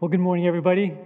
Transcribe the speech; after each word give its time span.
Well, 0.00 0.08
good 0.08 0.20
morning, 0.20 0.46
everybody. 0.46 0.96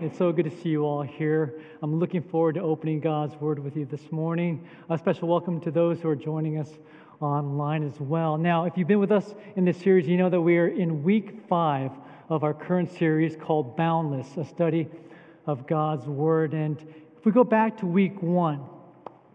It's 0.00 0.16
so 0.16 0.30
good 0.30 0.44
to 0.44 0.50
see 0.62 0.68
you 0.68 0.84
all 0.84 1.02
here. 1.02 1.60
I'm 1.82 1.98
looking 1.98 2.22
forward 2.22 2.54
to 2.54 2.60
opening 2.60 3.00
God's 3.00 3.34
Word 3.40 3.58
with 3.58 3.76
you 3.76 3.84
this 3.84 4.12
morning. 4.12 4.64
A 4.88 4.96
special 4.96 5.26
welcome 5.26 5.60
to 5.62 5.72
those 5.72 5.98
who 5.98 6.08
are 6.10 6.14
joining 6.14 6.56
us 6.56 6.70
online 7.18 7.82
as 7.82 7.98
well. 7.98 8.36
Now, 8.38 8.64
if 8.64 8.78
you've 8.78 8.86
been 8.86 9.00
with 9.00 9.10
us 9.10 9.34
in 9.56 9.64
this 9.64 9.76
series, 9.78 10.06
you 10.06 10.16
know 10.16 10.30
that 10.30 10.40
we 10.40 10.56
are 10.56 10.68
in 10.68 11.02
week 11.02 11.48
five 11.48 11.90
of 12.28 12.44
our 12.44 12.54
current 12.54 12.92
series 12.96 13.34
called 13.34 13.76
Boundless, 13.76 14.36
a 14.36 14.44
study 14.44 14.86
of 15.48 15.66
God's 15.66 16.06
Word. 16.06 16.54
And 16.54 16.80
if 17.18 17.24
we 17.24 17.32
go 17.32 17.42
back 17.42 17.76
to 17.78 17.86
week 17.86 18.22
one, 18.22 18.60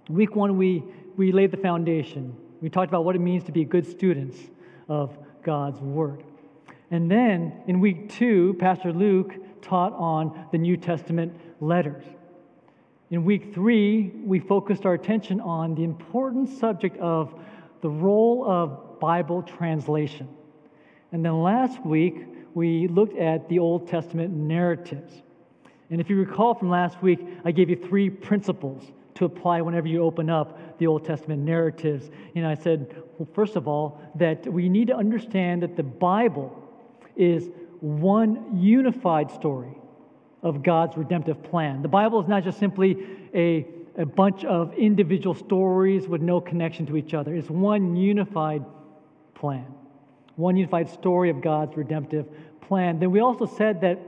week 0.07 0.33
one, 0.33 0.55
we, 0.55 0.81
we 1.17 1.33
laid 1.33 1.51
the 1.51 1.57
foundation. 1.57 2.33
We 2.61 2.69
talked 2.69 2.88
about 2.88 3.03
what 3.03 3.17
it 3.17 3.19
means 3.19 3.43
to 3.43 3.51
be 3.51 3.65
good 3.65 3.85
students 3.85 4.38
of 4.88 5.17
God's 5.43 5.81
Word. 5.81 6.23
And 6.92 7.10
then 7.10 7.54
in 7.68 7.80
week 7.80 8.10
two, 8.10 8.55
Pastor 8.60 8.91
Luke 8.91 9.34
taught 9.62 9.94
on 9.94 10.48
the 10.52 10.58
New 10.58 10.76
Testament 10.76 11.34
letters. 11.62 12.04
In 13.09 13.23
week 13.23 13.54
three, 13.54 14.12
we 14.23 14.40
focused 14.40 14.86
our 14.86 14.94
attention 14.94 15.40
on 15.40 15.73
the 15.76 15.84
important 15.84 16.49
subject 16.49 16.98
of 16.98 17.34
the 17.82 17.90
role 17.90 18.46
of 18.46 18.99
Bible 18.99 19.41
translation. 19.41 20.27
And 21.12 21.26
then 21.26 21.41
last 21.41 21.84
week, 21.85 22.26
we 22.54 22.88
looked 22.88 23.18
at 23.18 23.48
the 23.48 23.60
Old 23.60 23.88
Testament 23.88 24.34
narratives. 24.34 25.13
And 25.90 25.99
if 25.99 26.10
you 26.10 26.18
recall 26.18 26.54
from 26.54 26.70
last 26.70 27.02
week, 27.02 27.20
I 27.44 27.52
gave 27.52 27.70
you 27.70 27.76
three 27.76 28.10
principles 28.10 28.84
to 29.16 29.26
apply 29.26 29.62
whenever 29.62 29.88
you 29.88 30.04
open 30.04 30.30
up 30.30 30.77
the 30.77 30.88
Old 30.88 31.05
Testament 31.05 31.41
narratives. 31.44 32.10
And 32.35 32.46
I 32.46 32.55
said, 32.55 32.96
well, 33.18 33.27
first 33.34 33.55
of 33.55 33.68
all, 33.68 34.02
that 34.16 34.46
we 34.48 34.70
need 34.70 34.88
to 34.88 34.96
understand 34.96 35.63
that 35.63 35.76
the 35.76 35.84
Bible 35.84 36.60
is 37.21 37.49
one 37.81 38.59
unified 38.59 39.29
story 39.31 39.77
of 40.41 40.63
God's 40.63 40.98
redemptive 40.98 41.43
plan. 41.43 41.84
The 41.84 41.88
Bible 41.88 42.20
is 42.20 42.27
not 42.27 42.43
just 42.43 42.57
simply 42.57 42.98
a, 43.35 43.68
a 43.96 44.05
bunch 44.05 44.43
of 44.43 44.73
individual 44.73 45.35
stories 45.35 46.07
with 46.07 46.21
no 46.21 46.41
connection 46.41 46.87
to 46.87 46.98
each 46.98 47.13
other, 47.13 47.35
it's 47.35 47.49
one 47.49 47.96
unified 47.96 48.65
plan, 49.35 49.68
one 50.35 50.57
unified 50.57 50.90
story 50.90 51.29
of 51.29 51.41
God's 51.41 51.77
redemptive 51.77 52.26
plan. 52.62 52.99
Then 52.99 53.12
we 53.12 53.20
also 53.20 53.46
said 53.46 53.81
that 53.81 53.99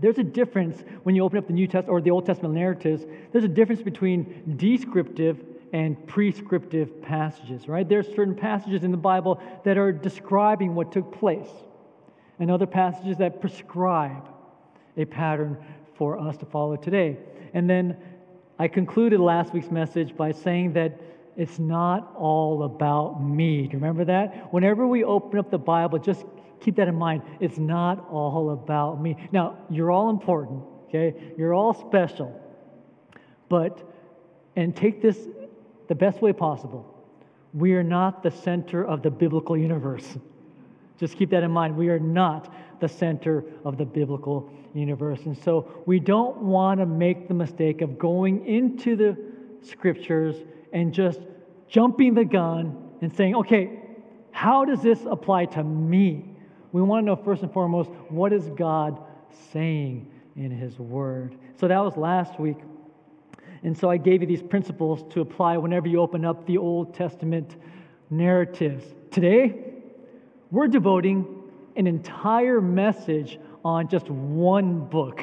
there's 0.00 0.18
a 0.18 0.24
difference 0.24 0.82
when 1.04 1.14
you 1.14 1.22
open 1.22 1.38
up 1.38 1.46
the 1.46 1.52
New 1.52 1.68
Testament 1.68 1.90
or 1.90 2.00
the 2.00 2.10
Old 2.10 2.26
Testament 2.26 2.54
narratives, 2.54 3.04
there's 3.30 3.44
a 3.44 3.48
difference 3.48 3.82
between 3.82 4.56
descriptive 4.56 5.44
and 5.72 6.06
prescriptive 6.08 7.00
passages, 7.02 7.68
right? 7.68 7.88
There's 7.88 8.06
certain 8.08 8.34
passages 8.34 8.82
in 8.82 8.90
the 8.90 8.96
Bible 8.96 9.40
that 9.64 9.78
are 9.78 9.92
describing 9.92 10.74
what 10.74 10.90
took 10.90 11.12
place 11.12 11.48
and 12.42 12.50
other 12.50 12.66
passages 12.66 13.18
that 13.18 13.40
prescribe 13.40 14.28
a 14.96 15.04
pattern 15.04 15.56
for 15.94 16.18
us 16.18 16.36
to 16.36 16.44
follow 16.44 16.74
today. 16.74 17.16
And 17.54 17.70
then 17.70 17.96
I 18.58 18.66
concluded 18.66 19.20
last 19.20 19.52
week's 19.52 19.70
message 19.70 20.16
by 20.16 20.32
saying 20.32 20.72
that 20.72 21.00
it's 21.36 21.60
not 21.60 22.12
all 22.16 22.64
about 22.64 23.22
me. 23.22 23.58
Do 23.58 23.74
you 23.74 23.78
remember 23.78 24.04
that? 24.06 24.52
Whenever 24.52 24.88
we 24.88 25.04
open 25.04 25.38
up 25.38 25.52
the 25.52 25.58
Bible, 25.58 26.00
just 26.00 26.26
keep 26.60 26.74
that 26.76 26.88
in 26.88 26.96
mind. 26.96 27.22
It's 27.38 27.58
not 27.58 28.08
all 28.10 28.50
about 28.50 29.00
me. 29.00 29.16
Now, 29.30 29.58
you're 29.70 29.92
all 29.92 30.10
important, 30.10 30.64
okay? 30.88 31.14
You're 31.38 31.54
all 31.54 31.72
special. 31.72 32.36
But, 33.48 33.88
and 34.56 34.74
take 34.74 35.00
this 35.00 35.16
the 35.86 35.94
best 35.94 36.20
way 36.20 36.32
possible. 36.32 37.06
We 37.54 37.74
are 37.74 37.84
not 37.84 38.24
the 38.24 38.32
center 38.32 38.84
of 38.84 39.00
the 39.04 39.12
biblical 39.12 39.56
universe. 39.56 40.18
Just 40.98 41.16
keep 41.16 41.30
that 41.30 41.42
in 41.42 41.50
mind. 41.50 41.76
We 41.76 41.88
are 41.88 41.98
not 41.98 42.52
the 42.80 42.88
center 42.88 43.44
of 43.64 43.78
the 43.78 43.84
biblical 43.84 44.50
universe. 44.74 45.20
And 45.26 45.36
so 45.36 45.82
we 45.86 46.00
don't 46.00 46.38
want 46.38 46.80
to 46.80 46.86
make 46.86 47.28
the 47.28 47.34
mistake 47.34 47.80
of 47.80 47.98
going 47.98 48.46
into 48.46 48.96
the 48.96 49.16
scriptures 49.62 50.36
and 50.72 50.92
just 50.92 51.20
jumping 51.68 52.14
the 52.14 52.24
gun 52.24 52.90
and 53.00 53.14
saying, 53.14 53.34
okay, 53.36 53.80
how 54.30 54.64
does 54.64 54.82
this 54.82 55.00
apply 55.10 55.46
to 55.46 55.62
me? 55.62 56.24
We 56.72 56.82
want 56.82 57.02
to 57.02 57.06
know 57.06 57.16
first 57.16 57.42
and 57.42 57.52
foremost, 57.52 57.90
what 58.08 58.32
is 58.32 58.48
God 58.50 59.02
saying 59.52 60.10
in 60.36 60.50
His 60.50 60.78
Word? 60.78 61.36
So 61.60 61.68
that 61.68 61.78
was 61.78 61.96
last 61.96 62.40
week. 62.40 62.56
And 63.62 63.76
so 63.76 63.90
I 63.90 63.96
gave 63.96 64.22
you 64.22 64.26
these 64.26 64.42
principles 64.42 65.04
to 65.12 65.20
apply 65.20 65.56
whenever 65.58 65.86
you 65.86 66.00
open 66.00 66.24
up 66.24 66.46
the 66.46 66.58
Old 66.58 66.94
Testament 66.94 67.56
narratives. 68.10 68.84
Today, 69.10 69.71
we're 70.52 70.68
devoting 70.68 71.42
an 71.76 71.86
entire 71.86 72.60
message 72.60 73.40
on 73.64 73.88
just 73.88 74.10
one 74.10 74.80
book, 74.80 75.18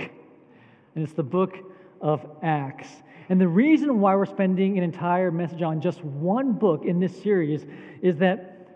and 0.95 1.03
it's 1.03 1.13
the 1.13 1.23
book 1.23 1.55
of 2.01 2.25
Acts. 2.41 2.89
And 3.29 3.39
the 3.39 3.47
reason 3.47 3.99
why 3.99 4.15
we're 4.15 4.25
spending 4.25 4.79
an 4.79 4.83
entire 4.83 5.29
message 5.29 5.61
on 5.61 5.81
just 5.81 6.03
one 6.03 6.53
book 6.53 6.83
in 6.83 6.99
this 6.99 7.21
series 7.21 7.63
is 8.01 8.17
that 8.17 8.67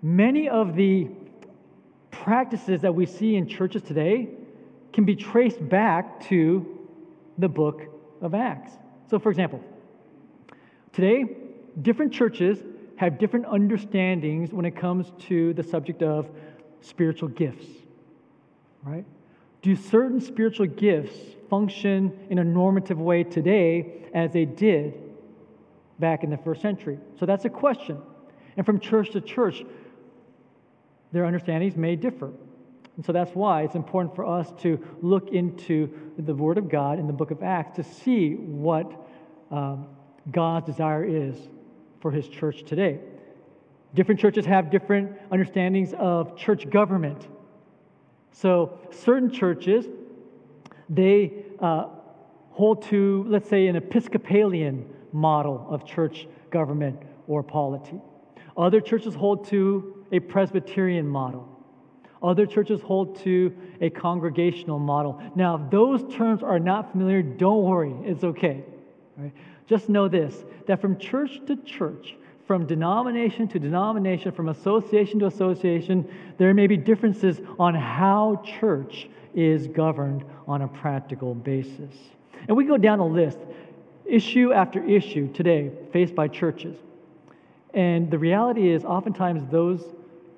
many 0.00 0.48
of 0.48 0.76
the 0.76 1.08
practices 2.12 2.80
that 2.82 2.94
we 2.94 3.04
see 3.04 3.34
in 3.34 3.48
churches 3.48 3.82
today 3.82 4.28
can 4.92 5.04
be 5.04 5.16
traced 5.16 5.68
back 5.68 6.20
to 6.28 6.78
the 7.38 7.48
book 7.48 7.82
of 8.20 8.34
Acts. 8.34 8.70
So, 9.10 9.18
for 9.18 9.30
example, 9.30 9.60
today, 10.92 11.24
different 11.82 12.12
churches 12.12 12.60
have 12.98 13.16
different 13.16 13.46
understandings 13.46 14.52
when 14.52 14.64
it 14.64 14.72
comes 14.72 15.12
to 15.20 15.54
the 15.54 15.62
subject 15.62 16.02
of 16.02 16.28
spiritual 16.80 17.28
gifts, 17.28 17.66
right? 18.82 19.04
Do 19.62 19.76
certain 19.76 20.20
spiritual 20.20 20.66
gifts 20.66 21.16
function 21.48 22.26
in 22.28 22.40
a 22.40 22.44
normative 22.44 22.98
way 23.00 23.22
today 23.22 24.10
as 24.12 24.32
they 24.32 24.44
did 24.44 24.94
back 26.00 26.24
in 26.24 26.30
the 26.30 26.36
first 26.38 26.60
century? 26.60 26.98
So 27.20 27.24
that's 27.24 27.44
a 27.44 27.48
question. 27.48 27.98
And 28.56 28.66
from 28.66 28.80
church 28.80 29.10
to 29.12 29.20
church, 29.20 29.62
their 31.12 31.24
understandings 31.24 31.76
may 31.76 31.94
differ. 31.94 32.32
And 32.96 33.06
so 33.06 33.12
that's 33.12 33.30
why 33.30 33.62
it's 33.62 33.76
important 33.76 34.16
for 34.16 34.26
us 34.26 34.52
to 34.62 34.84
look 35.02 35.28
into 35.28 35.88
the 36.18 36.34
Word 36.34 36.58
of 36.58 36.68
God 36.68 36.98
in 36.98 37.06
the 37.06 37.12
book 37.12 37.30
of 37.30 37.44
Acts 37.44 37.76
to 37.76 37.84
see 37.84 38.34
what 38.34 38.90
um, 39.52 39.86
God's 40.32 40.66
desire 40.66 41.04
is 41.04 41.48
for 42.00 42.10
his 42.10 42.28
church 42.28 42.64
today. 42.64 43.00
Different 43.94 44.20
churches 44.20 44.44
have 44.46 44.70
different 44.70 45.18
understandings 45.30 45.94
of 45.98 46.36
church 46.36 46.68
government. 46.68 47.26
So, 48.32 48.78
certain 48.90 49.30
churches, 49.30 49.86
they 50.88 51.44
uh, 51.60 51.86
hold 52.50 52.82
to, 52.84 53.24
let's 53.28 53.48
say, 53.48 53.66
an 53.66 53.76
Episcopalian 53.76 54.88
model 55.12 55.66
of 55.70 55.86
church 55.86 56.26
government 56.50 57.02
or 57.26 57.42
polity. 57.42 58.00
Other 58.56 58.80
churches 58.80 59.14
hold 59.14 59.46
to 59.48 60.04
a 60.12 60.18
Presbyterian 60.20 61.06
model. 61.06 61.48
Other 62.22 62.46
churches 62.46 62.80
hold 62.80 63.16
to 63.20 63.56
a 63.80 63.90
congregational 63.90 64.78
model. 64.78 65.22
Now, 65.36 65.54
if 65.56 65.70
those 65.70 66.14
terms 66.14 66.42
are 66.42 66.58
not 66.58 66.90
familiar, 66.90 67.22
don't 67.22 67.62
worry, 67.62 67.94
it's 68.04 68.24
okay. 68.24 68.64
Right? 69.16 69.32
Just 69.68 69.88
know 69.88 70.08
this 70.08 70.44
that 70.66 70.80
from 70.80 70.98
church 70.98 71.40
to 71.46 71.56
church, 71.56 72.16
from 72.46 72.66
denomination 72.66 73.46
to 73.48 73.58
denomination, 73.58 74.32
from 74.32 74.48
association 74.48 75.18
to 75.20 75.26
association, 75.26 76.08
there 76.38 76.52
may 76.54 76.66
be 76.66 76.76
differences 76.76 77.40
on 77.58 77.74
how 77.74 78.42
church 78.44 79.08
is 79.34 79.66
governed 79.66 80.24
on 80.46 80.62
a 80.62 80.68
practical 80.68 81.34
basis. 81.34 81.94
And 82.48 82.56
we 82.56 82.64
go 82.64 82.76
down 82.76 82.98
a 82.98 83.06
list, 83.06 83.38
issue 84.06 84.52
after 84.52 84.82
issue 84.82 85.30
today 85.32 85.70
faced 85.92 86.14
by 86.14 86.28
churches. 86.28 86.76
And 87.74 88.10
the 88.10 88.18
reality 88.18 88.70
is, 88.70 88.84
oftentimes, 88.84 89.42
those 89.50 89.84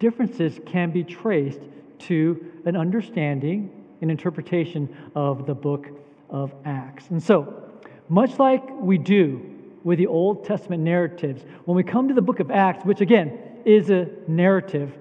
differences 0.01 0.59
can 0.67 0.91
be 0.91 1.05
traced 1.05 1.61
to 2.01 2.53
an 2.65 2.77
understanding 2.77 3.71
and 4.01 4.11
interpretation 4.11 4.89
of 5.15 5.47
the 5.47 5.55
book 5.55 5.87
of 6.29 6.53
Acts. 6.65 7.11
And 7.11 7.23
so, 7.23 7.70
much 8.11 8.39
like 8.41 8.69
we 8.81 8.99
do 8.99 9.41
with 9.85 9.97
the 9.97 10.09
Old 10.09 10.45
Testament 10.45 10.83
narratives, 10.83 11.43
when 11.65 11.77
we 11.77 11.85
come 11.85 12.09
to 12.09 12.15
the 12.15 12.21
book 12.21 12.41
of 12.41 12.51
Acts, 12.51 12.85
which 12.85 13.01
again 13.01 13.39
is 13.65 13.89
a 13.89 14.09
narrative, 14.27 14.93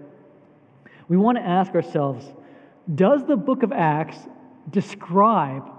we 1.10 1.18
want 1.18 1.38
to 1.38 1.44
ask 1.44 1.74
ourselves 1.74 2.26
does 2.94 3.26
the 3.26 3.36
book 3.36 3.64
of 3.64 3.72
Acts 3.72 4.18
describe 4.70 5.70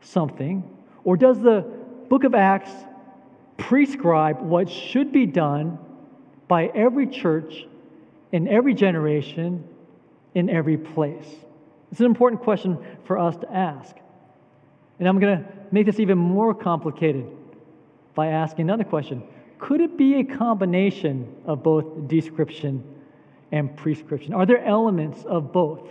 something, 0.00 0.62
or 1.04 1.16
does 1.16 1.40
the 1.40 1.66
book 2.08 2.24
of 2.24 2.34
Acts 2.34 2.70
prescribe 3.56 4.40
what 4.40 4.70
should 4.70 5.12
be 5.12 5.26
done 5.26 5.78
by 6.46 6.66
every 6.66 7.06
church 7.06 7.66
in 8.32 8.48
every 8.48 8.74
generation 8.74 9.64
in 10.34 10.50
every 10.50 10.76
place? 10.76 11.26
It's 11.90 12.00
an 12.00 12.06
important 12.06 12.42
question 12.42 12.78
for 13.04 13.18
us 13.18 13.36
to 13.38 13.52
ask. 13.52 13.96
And 14.98 15.08
I'm 15.08 15.18
going 15.18 15.38
to 15.38 15.44
make 15.70 15.86
this 15.86 16.00
even 16.00 16.18
more 16.18 16.54
complicated 16.54 17.26
by 18.14 18.28
asking 18.28 18.62
another 18.62 18.84
question 18.84 19.22
Could 19.58 19.80
it 19.80 19.96
be 19.96 20.20
a 20.20 20.24
combination 20.24 21.34
of 21.44 21.62
both 21.62 22.08
description 22.08 22.82
and 23.52 23.76
prescription? 23.76 24.32
Are 24.34 24.46
there 24.46 24.64
elements 24.64 25.24
of 25.24 25.52
both 25.52 25.88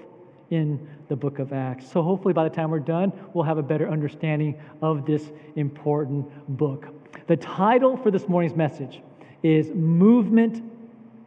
in 0.49 0.87
the 1.07 1.15
book 1.15 1.39
of 1.39 1.53
Acts. 1.53 1.89
So 1.89 2.01
hopefully 2.01 2.33
by 2.33 2.43
the 2.43 2.55
time 2.55 2.71
we're 2.71 2.79
done, 2.79 3.11
we'll 3.33 3.45
have 3.45 3.57
a 3.57 3.63
better 3.63 3.89
understanding 3.89 4.59
of 4.81 5.05
this 5.05 5.31
important 5.55 6.27
book. 6.57 6.87
The 7.27 7.37
title 7.37 7.97
for 7.97 8.11
this 8.11 8.27
morning's 8.27 8.55
message 8.55 9.01
is 9.43 9.69
Movement 9.71 10.63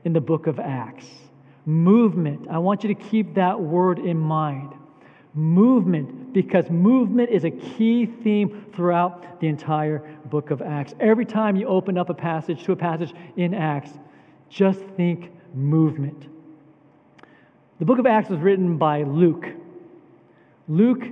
in 0.05 0.13
the 0.13 0.21
book 0.21 0.47
of 0.47 0.59
Acts. 0.59 1.07
Movement. 1.67 2.49
I 2.51 2.59
want 2.59 2.83
you 2.83 2.95
to 2.95 3.01
keep 3.01 3.35
that 3.35 3.61
word 3.61 3.99
in 3.99 4.19
mind. 4.19 4.73
Movement, 5.39 6.33
because 6.33 6.69
movement 6.69 7.31
is 7.31 7.45
a 7.45 7.51
key 7.53 8.07
theme 8.07 8.67
throughout 8.75 9.39
the 9.39 9.47
entire 9.47 9.99
book 10.25 10.51
of 10.51 10.61
Acts. 10.61 10.95
Every 10.99 11.25
time 11.25 11.55
you 11.55 11.69
open 11.69 11.97
up 11.97 12.11
a 12.11 12.15
passage 12.15 12.65
to 12.65 12.73
a 12.73 12.77
passage 12.77 13.15
in 13.37 13.55
Acts, 13.55 13.93
just 14.51 14.81
think 14.97 15.31
movement. 15.55 16.27
The 17.79 17.85
book 17.85 18.01
of 18.01 18.07
Acts 18.07 18.31
was 18.31 18.41
written 18.41 18.79
by 18.79 19.05
Luke. 19.05 19.47
Luke 20.67 21.05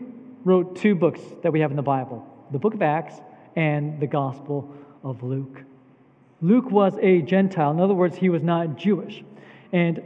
wrote 0.42 0.74
two 0.74 0.96
books 0.96 1.20
that 1.44 1.52
we 1.52 1.60
have 1.60 1.70
in 1.70 1.76
the 1.76 1.82
Bible 1.82 2.26
the 2.50 2.58
book 2.58 2.74
of 2.74 2.82
Acts 2.82 3.14
and 3.54 4.00
the 4.00 4.08
Gospel 4.08 4.68
of 5.04 5.22
Luke. 5.22 5.62
Luke 6.40 6.68
was 6.72 6.94
a 7.00 7.22
Gentile. 7.22 7.70
In 7.70 7.78
other 7.78 7.94
words, 7.94 8.16
he 8.16 8.28
was 8.28 8.42
not 8.42 8.74
Jewish. 8.74 9.22
And 9.72 10.02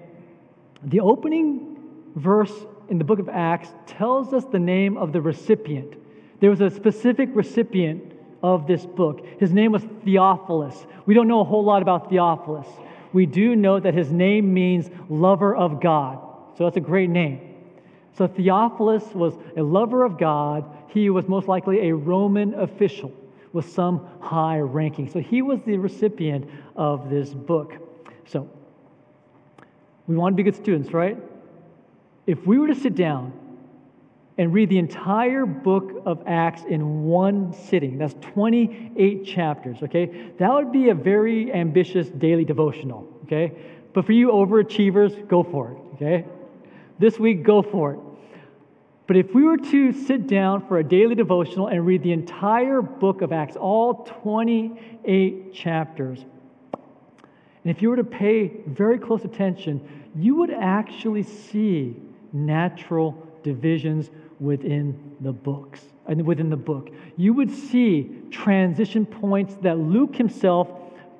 the 0.82 1.00
opening 1.00 1.78
verse 2.16 2.52
in 2.90 2.98
the 2.98 3.04
book 3.04 3.20
of 3.20 3.28
Acts 3.28 3.72
tells 3.86 4.34
us 4.34 4.44
the 4.44 4.58
name 4.58 4.96
of 4.96 5.12
the 5.12 5.20
recipient. 5.20 5.94
There 6.40 6.50
was 6.50 6.60
a 6.60 6.68
specific 6.68 7.30
recipient 7.32 8.12
of 8.42 8.66
this 8.66 8.84
book. 8.84 9.24
His 9.38 9.52
name 9.52 9.72
was 9.72 9.82
Theophilus. 10.04 10.86
We 11.06 11.14
don't 11.14 11.28
know 11.28 11.40
a 11.40 11.44
whole 11.44 11.64
lot 11.64 11.82
about 11.82 12.10
Theophilus. 12.10 12.66
We 13.12 13.26
do 13.26 13.54
know 13.54 13.78
that 13.78 13.94
his 13.94 14.10
name 14.10 14.52
means 14.52 14.90
lover 15.08 15.54
of 15.54 15.80
God. 15.80 16.18
So 16.58 16.64
that's 16.64 16.76
a 16.76 16.80
great 16.80 17.10
name. 17.10 17.40
So 18.18 18.26
Theophilus 18.26 19.04
was 19.14 19.34
a 19.56 19.62
lover 19.62 20.04
of 20.04 20.18
God. 20.18 20.64
He 20.88 21.10
was 21.10 21.28
most 21.28 21.46
likely 21.46 21.88
a 21.88 21.94
Roman 21.94 22.54
official 22.54 23.12
with 23.52 23.70
some 23.70 24.06
high 24.20 24.58
ranking. 24.58 25.08
So 25.08 25.20
he 25.20 25.42
was 25.42 25.60
the 25.64 25.76
recipient 25.78 26.48
of 26.76 27.08
this 27.08 27.30
book. 27.30 27.74
So 28.26 28.48
we 30.06 30.16
want 30.16 30.34
to 30.34 30.36
be 30.36 30.42
good 30.42 30.56
students, 30.56 30.92
right? 30.92 31.16
If 32.26 32.46
we 32.46 32.58
were 32.58 32.68
to 32.68 32.74
sit 32.74 32.94
down 32.94 33.32
and 34.38 34.52
read 34.52 34.68
the 34.68 34.78
entire 34.78 35.44
book 35.44 36.02
of 36.06 36.22
Acts 36.26 36.62
in 36.64 37.04
one 37.04 37.52
sitting, 37.52 37.98
that's 37.98 38.14
28 38.20 39.24
chapters, 39.24 39.82
okay? 39.82 40.32
That 40.38 40.52
would 40.52 40.72
be 40.72 40.90
a 40.90 40.94
very 40.94 41.52
ambitious 41.52 42.08
daily 42.08 42.44
devotional, 42.44 43.06
okay? 43.24 43.52
But 43.92 44.06
for 44.06 44.12
you 44.12 44.28
overachievers, 44.28 45.28
go 45.28 45.42
for 45.42 45.72
it, 45.72 45.78
okay? 45.94 46.24
This 46.98 47.18
week, 47.18 47.42
go 47.42 47.62
for 47.62 47.94
it. 47.94 48.00
But 49.06 49.16
if 49.16 49.34
we 49.34 49.42
were 49.42 49.56
to 49.56 49.92
sit 49.92 50.28
down 50.28 50.66
for 50.68 50.78
a 50.78 50.84
daily 50.84 51.16
devotional 51.16 51.66
and 51.66 51.84
read 51.84 52.02
the 52.02 52.12
entire 52.12 52.80
book 52.80 53.22
of 53.22 53.32
Acts, 53.32 53.56
all 53.56 54.04
28 54.22 55.52
chapters, 55.52 56.24
and 57.64 57.70
if 57.76 57.82
you 57.82 57.90
were 57.90 57.96
to 57.96 58.04
pay 58.04 58.52
very 58.66 58.98
close 58.98 59.24
attention, 59.24 60.10
you 60.14 60.36
would 60.36 60.50
actually 60.50 61.24
see 61.24 61.96
natural 62.32 63.26
divisions 63.42 64.10
within 64.38 65.16
the 65.20 65.32
books 65.32 65.80
and 66.06 66.24
within 66.26 66.50
the 66.50 66.56
book. 66.56 66.90
You 67.16 67.34
would 67.34 67.50
see 67.50 68.10
transition 68.30 69.06
points 69.06 69.56
that 69.62 69.78
Luke 69.78 70.16
himself 70.16 70.68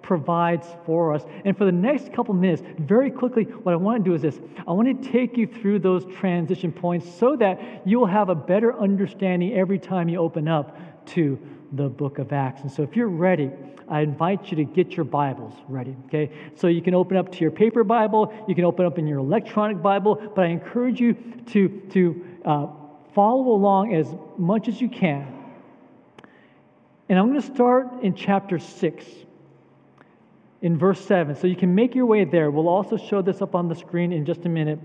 provides 0.02 0.66
for 0.86 1.14
us. 1.14 1.24
And 1.44 1.56
for 1.56 1.64
the 1.64 1.72
next 1.72 2.12
couple 2.12 2.34
minutes, 2.34 2.62
very 2.78 3.10
quickly, 3.10 3.44
what 3.44 3.72
I 3.72 3.76
want 3.76 4.02
to 4.02 4.10
do 4.10 4.14
is 4.14 4.22
this 4.22 4.40
I 4.66 4.72
want 4.72 5.02
to 5.02 5.10
take 5.10 5.36
you 5.36 5.46
through 5.46 5.80
those 5.80 6.04
transition 6.16 6.72
points 6.72 7.12
so 7.14 7.36
that 7.36 7.82
you'll 7.84 8.06
have 8.06 8.28
a 8.28 8.34
better 8.34 8.78
understanding 8.78 9.52
every 9.54 9.78
time 9.78 10.08
you 10.08 10.18
open 10.18 10.48
up 10.48 11.06
to 11.06 11.38
the 11.72 11.88
book 11.88 12.18
of 12.18 12.32
Acts. 12.32 12.62
And 12.62 12.70
so 12.70 12.82
if 12.82 12.96
you're 12.96 13.08
ready, 13.08 13.50
I 13.88 14.00
invite 14.00 14.50
you 14.50 14.56
to 14.56 14.64
get 14.64 14.92
your 14.92 15.04
Bibles 15.04 15.54
ready, 15.68 15.96
okay? 16.06 16.30
So 16.56 16.68
you 16.68 16.82
can 16.82 16.94
open 16.94 17.16
up 17.16 17.32
to 17.32 17.38
your 17.40 17.50
paper 17.50 17.84
Bible, 17.84 18.32
you 18.46 18.54
can 18.54 18.64
open 18.64 18.86
up 18.86 18.98
in 18.98 19.06
your 19.06 19.18
electronic 19.18 19.82
Bible, 19.82 20.16
but 20.34 20.44
I 20.44 20.48
encourage 20.48 21.00
you 21.00 21.14
to, 21.46 21.68
to 21.90 22.26
uh, 22.44 22.66
follow 23.14 23.52
along 23.52 23.94
as 23.94 24.06
much 24.38 24.68
as 24.68 24.80
you 24.80 24.88
can. 24.88 25.36
And 27.08 27.18
I'm 27.18 27.28
going 27.28 27.40
to 27.40 27.54
start 27.54 28.02
in 28.02 28.14
chapter 28.14 28.58
6 28.58 29.04
in 30.62 30.78
verse 30.78 31.04
7. 31.04 31.34
So 31.34 31.46
you 31.46 31.56
can 31.56 31.74
make 31.74 31.94
your 31.94 32.06
way 32.06 32.24
there. 32.24 32.50
We'll 32.50 32.68
also 32.68 32.96
show 32.96 33.22
this 33.22 33.42
up 33.42 33.56
on 33.56 33.68
the 33.68 33.74
screen 33.74 34.12
in 34.12 34.24
just 34.24 34.44
a 34.44 34.48
minute. 34.48 34.78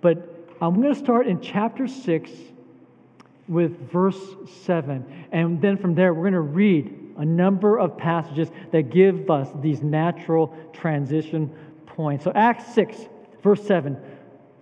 But 0.00 0.48
I'm 0.60 0.74
going 0.80 0.92
to 0.92 0.98
start 0.98 1.28
in 1.28 1.40
chapter 1.40 1.86
6 1.86 2.30
with 3.48 3.90
verse 3.90 4.20
7. 4.64 5.04
And 5.32 5.60
then 5.60 5.76
from 5.76 5.94
there, 5.94 6.12
we're 6.14 6.30
going 6.30 6.34
to 6.34 6.40
read 6.40 7.14
a 7.16 7.24
number 7.24 7.78
of 7.78 7.96
passages 7.96 8.50
that 8.72 8.90
give 8.90 9.30
us 9.30 9.48
these 9.60 9.82
natural 9.82 10.56
transition 10.72 11.52
points. 11.86 12.24
So, 12.24 12.32
Acts 12.34 12.72
6, 12.74 12.96
verse 13.42 13.62
7, 13.62 13.96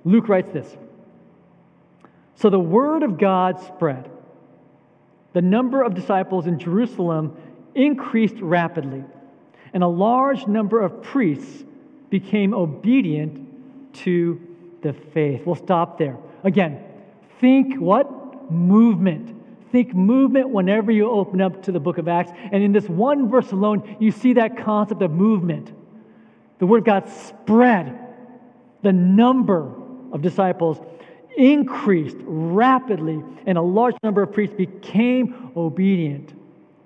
Luke 0.05 0.29
writes 0.29 0.53
this 0.53 0.77
So 2.37 2.49
the 2.49 2.61
word 2.61 3.03
of 3.03 3.19
God 3.19 3.61
spread. 3.61 4.11
The 5.33 5.43
number 5.43 5.83
of 5.83 5.95
disciples 5.95 6.47
in 6.47 6.59
Jerusalem 6.59 7.37
increased 7.75 8.37
rapidly 8.41 9.05
and 9.77 9.83
a 9.83 9.89
large 9.89 10.47
number 10.47 10.81
of 10.81 11.03
priests 11.03 11.63
became 12.09 12.55
obedient 12.55 13.95
to 13.95 14.41
the 14.81 14.95
faith. 14.95 15.45
We'll 15.45 15.55
stop 15.55 15.99
there. 15.99 16.17
Again, 16.45 16.83
think 17.41 17.79
what? 17.79 18.11
Movement. 18.51 19.35
Think 19.73 19.95
movement 19.95 20.51
whenever 20.51 20.93
you 20.93 21.11
open 21.11 21.41
up 21.41 21.63
to 21.65 21.73
the 21.73 21.81
book 21.81 21.99
of 21.99 22.09
Acts. 22.09 22.31
And 22.53 22.63
in 22.63 22.73
this 22.73 22.89
one 22.89 23.29
verse 23.29 23.53
alone, 23.53 23.97
you 23.99 24.11
see 24.11 24.35
that 24.35 24.57
concept 24.57 25.03
of 25.03 25.11
movement. 25.11 25.73
The 26.59 26.67
word 26.67 26.85
God 26.85 27.09
spread. 27.09 27.99
The 28.83 28.93
number 28.93 29.73
of 30.13 30.23
disciples 30.23 30.79
increased 31.37 32.17
rapidly, 32.23 33.23
and 33.47 33.59
a 33.59 33.63
large 33.63 33.95
number 34.03 34.23
of 34.23 34.33
priests 34.33 34.57
became 34.57 35.53
obedient 35.57 36.33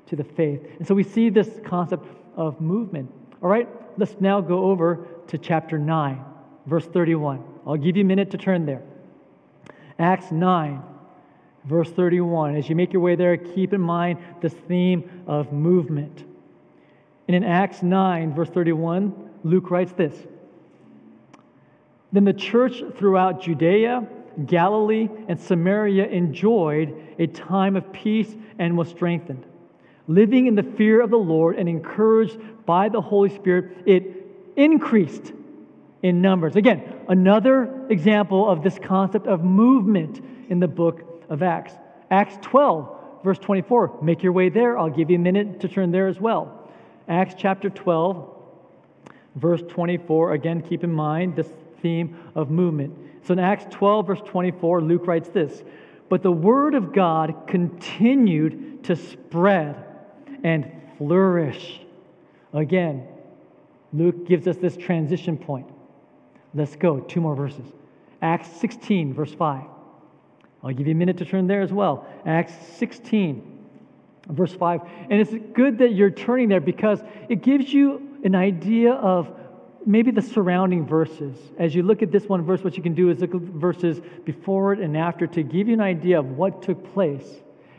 to 0.07 0.17
the 0.17 0.25
faith. 0.25 0.61
And 0.79 0.87
so 0.87 0.95
we 0.95 1.05
see 1.05 1.31
this 1.31 1.49
concept 1.65 2.07
of 2.37 2.61
movement. 2.61 3.13
All 3.43 3.49
right, 3.49 3.69
let's 3.97 4.17
now 4.21 4.41
go 4.41 4.65
over 4.65 5.07
to 5.29 5.39
chapter 5.39 5.79
9, 5.79 6.25
verse 6.67 6.87
31. 6.87 7.45
I'll 7.67 7.77
give 7.77 7.97
you 7.97 8.03
a 8.03 8.07
minute 8.07 8.31
to 8.33 8.39
turn 8.39 8.67
there. 8.67 8.83
Acts 9.99 10.33
9, 10.33 10.83
verse 11.65 11.91
31. 11.91 12.57
As 12.57 12.69
you 12.69 12.77
make 12.77 12.93
your 12.93 13.03
way 13.03 13.17
there, 13.17 13.37
keep 13.37 13.73
in 13.73 13.81
mind 13.81 14.19
this 14.41 14.53
theme 14.53 15.25
of 15.27 15.53
movement. 15.53 16.25
And 17.29 17.37
in 17.37 17.45
Acts 17.45 17.83
9, 17.83 18.35
verse 18.35 18.51
31, 18.51 19.31
Luke 19.45 19.71
writes 19.71 19.93
this 19.93 20.17
Then 22.13 22.25
the 22.25 22.33
church 22.33 22.83
throughout 22.97 23.43
Judea, 23.43 24.07
Galilee, 24.47 25.09
and 25.29 25.41
Samaria 25.41 26.07
enjoyed 26.07 26.95
a 27.19 27.27
time 27.27 27.77
of 27.77 27.93
peace 27.93 28.35
and 28.59 28.77
was 28.77 28.89
strengthened 28.89 29.45
living 30.11 30.49
in 30.49 30.57
the 30.57 30.63
fear 30.65 31.01
of 31.01 31.09
the 31.09 31.19
Lord 31.19 31.57
and 31.57 31.69
encouraged 31.69 32.37
by 32.67 32.89
the 32.89 33.01
Holy 33.01 33.31
Spirit, 33.31 33.77
it 33.87 34.27
increased 34.57 35.33
in 36.03 36.21
numbers. 36.21 36.57
Again, 36.57 36.83
another 37.09 37.87
example 37.89 38.49
of 38.49 38.65
this 38.65 38.77
concept 38.79 39.29
of 39.29 39.45
movement 39.45 40.21
in 40.49 40.59
the 40.59 40.67
book 40.67 41.10
of 41.31 41.43
Acts. 41.43 41.73
Acts 42.11 42.37
12, 42.43 43.23
verse 43.25 43.39
24. 43.39 44.01
Make 44.03 44.23
your 44.23 44.33
way 44.33 44.49
there. 44.49 44.77
I'll 44.79 44.91
give 44.91 45.11
you 45.11 45.17
a 45.17 45.21
minute 45.21 45.61
to 45.61 45.69
turn 45.69 45.91
there 45.93 46.09
as 46.09 46.21
well. 46.21 46.71
Acts 47.09 47.35
chapter 47.39 47.71
12, 47.71 48.29
verse 49.37 49.63
24. 49.69 50.33
Again, 50.35 50.61
keep 50.61 50.85
in 50.85 50.93
mind 50.93 51.37
this 51.37 51.49
theme 51.81 52.17
of 52.35 52.51
movement. 52.51 52.97
So 53.23 53.33
in 53.33 53.39
Acts 53.39 53.67
12, 53.71 54.07
verse 54.07 54.21
24, 54.25 54.83
Luke 54.83 55.07
writes 55.07 55.29
this 55.29 55.63
But 56.09 56.23
the 56.23 56.33
word 56.33 56.75
of 56.75 56.93
God 56.93 57.47
continued 57.47 58.85
to 58.85 58.97
spread 58.97 59.85
and 60.43 60.71
flourish. 60.99 61.81
Again, 62.53 63.07
Luke 63.93 64.27
gives 64.27 64.47
us 64.47 64.57
this 64.57 64.77
transition 64.77 65.37
point. 65.37 65.69
Let's 66.55 66.77
go, 66.77 67.01
two 67.01 67.21
more 67.21 67.37
verses. 67.37 67.67
Acts 68.23 68.49
16, 68.61 69.15
verse 69.15 69.33
5. 69.33 69.65
I'll 70.63 70.73
give 70.73 70.87
you 70.87 70.93
a 70.93 70.97
minute 70.97 71.17
to 71.19 71.25
turn 71.25 71.47
there 71.47 71.63
as 71.63 71.73
well. 71.73 72.07
Acts 72.27 72.53
16, 72.77 73.67
verse 74.29 74.53
5. 74.53 74.81
And 75.11 75.21
it's 75.21 75.35
good 75.55 75.79
that 75.79 75.95
you're 75.95 76.11
turning 76.11 76.49
there 76.49 76.61
because 76.61 77.01
it 77.29 77.43
gives 77.43 77.73
you 77.73 78.19
an 78.25 78.35
idea 78.35 78.93
of 78.93 79.35
maybe 79.87 80.11
the 80.11 80.23
surrounding 80.23 80.87
verses. 80.87 81.37
As 81.59 81.75
you 81.75 81.83
look 81.83 82.03
at 82.03 82.13
this 82.13 82.27
one 82.27 82.45
verse, 82.45 82.63
what 82.63 82.77
you 82.77 82.83
can 82.83 82.95
do 82.95 83.09
is 83.09 83.21
look 83.21 83.35
at 83.35 83.41
verses 83.41 84.01
before 84.25 84.75
it 84.75 84.81
and 84.81 84.97
after 84.97 85.27
to 85.29 85.43
give 85.43 85.69
you 85.69 85.75
an 85.75 85.81
idea 85.81 86.19
of 86.19 86.27
what 86.33 86.63
took 86.63 86.93
place 86.93 87.27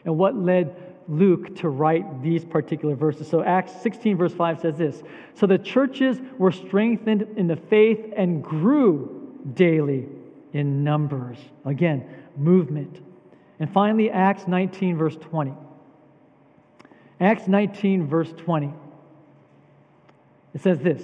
and 0.06 0.18
what 0.18 0.36
led 0.36 0.76
Luke 1.08 1.56
to 1.58 1.70
write 1.70 2.24
these 2.24 2.46
particular 2.46 2.96
verses. 2.96 3.28
So, 3.28 3.44
Acts 3.44 3.74
16, 3.82 4.18
verse 4.18 4.34
5 4.34 4.62
says 4.62 4.78
this 4.78 5.04
So 5.34 5.46
the 5.46 5.58
churches 5.58 6.20
were 6.38 6.52
strengthened 6.52 7.28
in 7.38 7.48
the 7.48 7.56
faith 7.56 8.14
and 8.16 8.44
grew 8.44 9.38
daily 9.54 10.08
in 10.54 10.84
numbers. 10.84 11.38
Again, 11.66 12.08
movement. 12.38 13.02
And 13.60 13.72
finally, 13.72 14.10
Acts 14.10 14.48
19, 14.48 14.98
verse 14.98 15.16
20. 15.16 15.54
Acts 17.20 17.48
19, 17.48 18.08
verse 18.08 18.34
20. 18.38 18.74
It 20.54 20.62
says 20.62 20.80
this 20.80 21.04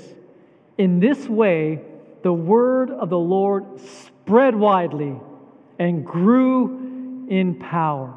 In 0.77 0.99
this 0.99 1.27
way, 1.27 1.81
the 2.23 2.33
word 2.33 2.89
of 2.89 3.09
the 3.09 3.19
Lord 3.19 3.79
spread 3.79 4.55
widely 4.55 5.15
and 5.79 6.05
grew 6.05 7.27
in 7.29 7.55
power. 7.55 8.13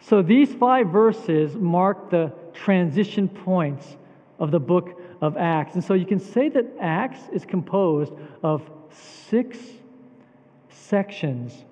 So 0.00 0.20
these 0.20 0.52
five 0.52 0.88
verses 0.88 1.54
mark 1.54 2.10
the 2.10 2.32
transition 2.52 3.28
points 3.28 3.96
of 4.40 4.50
the 4.50 4.58
book 4.58 5.00
of 5.20 5.36
Acts. 5.36 5.74
And 5.74 5.84
so 5.84 5.94
you 5.94 6.04
can 6.04 6.18
say 6.18 6.48
that 6.48 6.66
Acts 6.80 7.20
is 7.32 7.44
composed 7.44 8.12
of 8.42 8.68
six 8.90 9.56
sections 10.68 11.64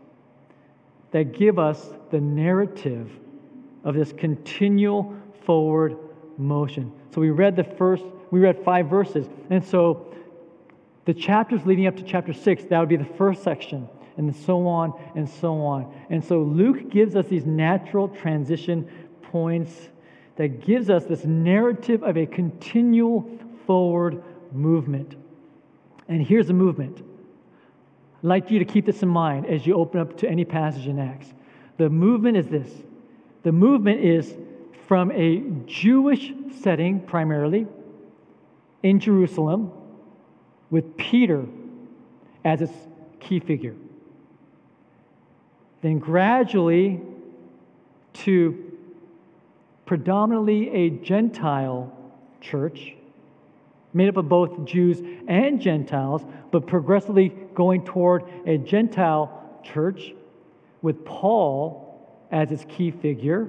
that 1.12 1.32
give 1.32 1.58
us 1.58 1.90
the 2.10 2.20
narrative 2.20 3.10
of 3.84 3.94
this 3.94 4.12
continual 4.12 5.14
forward 5.44 5.96
motion. 6.38 6.92
So 7.14 7.20
we 7.20 7.30
read 7.30 7.56
the 7.56 7.64
first, 7.64 8.04
we 8.30 8.40
read 8.40 8.62
five 8.64 8.88
verses. 8.88 9.26
And 9.50 9.64
so 9.64 10.14
the 11.04 11.14
chapters 11.14 11.64
leading 11.66 11.86
up 11.86 11.96
to 11.96 12.02
chapter 12.02 12.32
six, 12.32 12.64
that 12.64 12.78
would 12.78 12.88
be 12.88 12.96
the 12.96 13.04
first 13.04 13.42
section, 13.42 13.88
and 14.16 14.34
so 14.34 14.66
on 14.66 14.92
and 15.16 15.28
so 15.28 15.54
on. 15.60 15.92
And 16.10 16.24
so 16.24 16.40
Luke 16.42 16.90
gives 16.90 17.16
us 17.16 17.26
these 17.26 17.46
natural 17.46 18.08
transition 18.08 18.88
points 19.22 19.90
that 20.36 20.64
gives 20.64 20.90
us 20.90 21.04
this 21.04 21.24
narrative 21.24 22.02
of 22.02 22.16
a 22.16 22.26
continual 22.26 23.38
forward 23.66 24.22
movement. 24.52 25.16
And 26.08 26.26
here's 26.26 26.46
the 26.46 26.52
movement. 26.52 27.02
I'd 28.22 28.26
like 28.26 28.50
you 28.50 28.58
to 28.58 28.66
keep 28.66 28.84
this 28.84 29.02
in 29.02 29.08
mind 29.08 29.46
as 29.46 29.66
you 29.66 29.74
open 29.74 30.00
up 30.00 30.18
to 30.18 30.28
any 30.28 30.44
passage 30.44 30.86
in 30.86 30.98
Acts. 30.98 31.32
The 31.78 31.88
movement 31.88 32.36
is 32.36 32.46
this 32.48 32.70
the 33.42 33.52
movement 33.52 34.00
is 34.00 34.36
from 34.86 35.10
a 35.12 35.42
Jewish 35.64 36.32
setting 36.60 37.00
primarily 37.00 37.66
in 38.82 39.00
Jerusalem 39.00 39.72
with 40.70 40.96
Peter 40.98 41.46
as 42.44 42.60
its 42.60 42.72
key 43.20 43.40
figure. 43.40 43.74
Then 45.80 45.98
gradually 45.98 47.00
to 48.12 48.76
predominantly 49.86 50.68
a 50.70 50.90
Gentile 50.90 51.90
church 52.42 52.94
made 53.92 54.08
up 54.08 54.18
of 54.18 54.28
both 54.28 54.64
Jews 54.64 55.02
and 55.26 55.60
Gentiles, 55.60 56.22
but 56.50 56.66
progressively 56.66 57.34
going 57.54 57.84
toward 57.84 58.24
a 58.46 58.58
Gentile 58.58 59.60
church 59.62 60.12
with 60.82 61.04
Paul 61.04 61.86
as 62.30 62.50
its 62.50 62.64
key 62.68 62.90
figure 62.90 63.48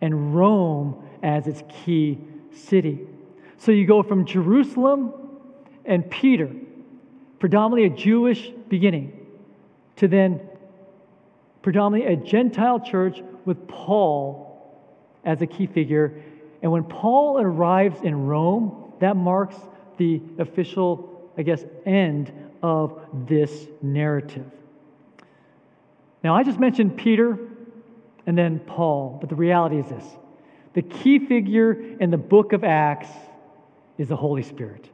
and 0.00 0.34
Rome 0.34 1.02
as 1.22 1.46
its 1.46 1.62
key 1.84 2.18
city. 2.52 3.06
So 3.58 3.72
you 3.72 3.86
go 3.86 4.02
from 4.02 4.24
Jerusalem 4.26 5.12
and 5.84 6.08
Peter, 6.10 6.50
predominantly 7.38 7.92
a 7.92 7.96
Jewish 7.96 8.50
beginning, 8.68 9.26
to 9.96 10.08
then 10.08 10.40
predominantly 11.62 12.12
a 12.12 12.16
Gentile 12.16 12.80
church 12.80 13.22
with 13.44 13.66
Paul 13.66 14.46
as 15.24 15.42
a 15.42 15.46
key 15.46 15.66
figure. 15.66 16.22
And 16.62 16.70
when 16.70 16.84
Paul 16.84 17.40
arrives 17.40 18.00
in 18.02 18.26
Rome, 18.26 18.92
that 19.00 19.16
marks 19.16 19.56
the 19.96 20.20
official, 20.38 21.30
I 21.36 21.42
guess, 21.42 21.64
end 21.84 22.32
of 22.66 23.00
this 23.28 23.68
narrative. 23.80 24.44
Now, 26.24 26.34
I 26.34 26.42
just 26.42 26.58
mentioned 26.58 26.96
Peter 26.96 27.38
and 28.26 28.36
then 28.36 28.58
Paul, 28.58 29.18
but 29.20 29.28
the 29.28 29.36
reality 29.36 29.78
is 29.78 29.88
this 29.88 30.04
the 30.74 30.82
key 30.82 31.20
figure 31.20 31.72
in 32.00 32.10
the 32.10 32.18
book 32.18 32.52
of 32.52 32.64
Acts 32.64 33.08
is 33.98 34.08
the 34.08 34.16
Holy 34.16 34.42
Spirit. 34.42 34.90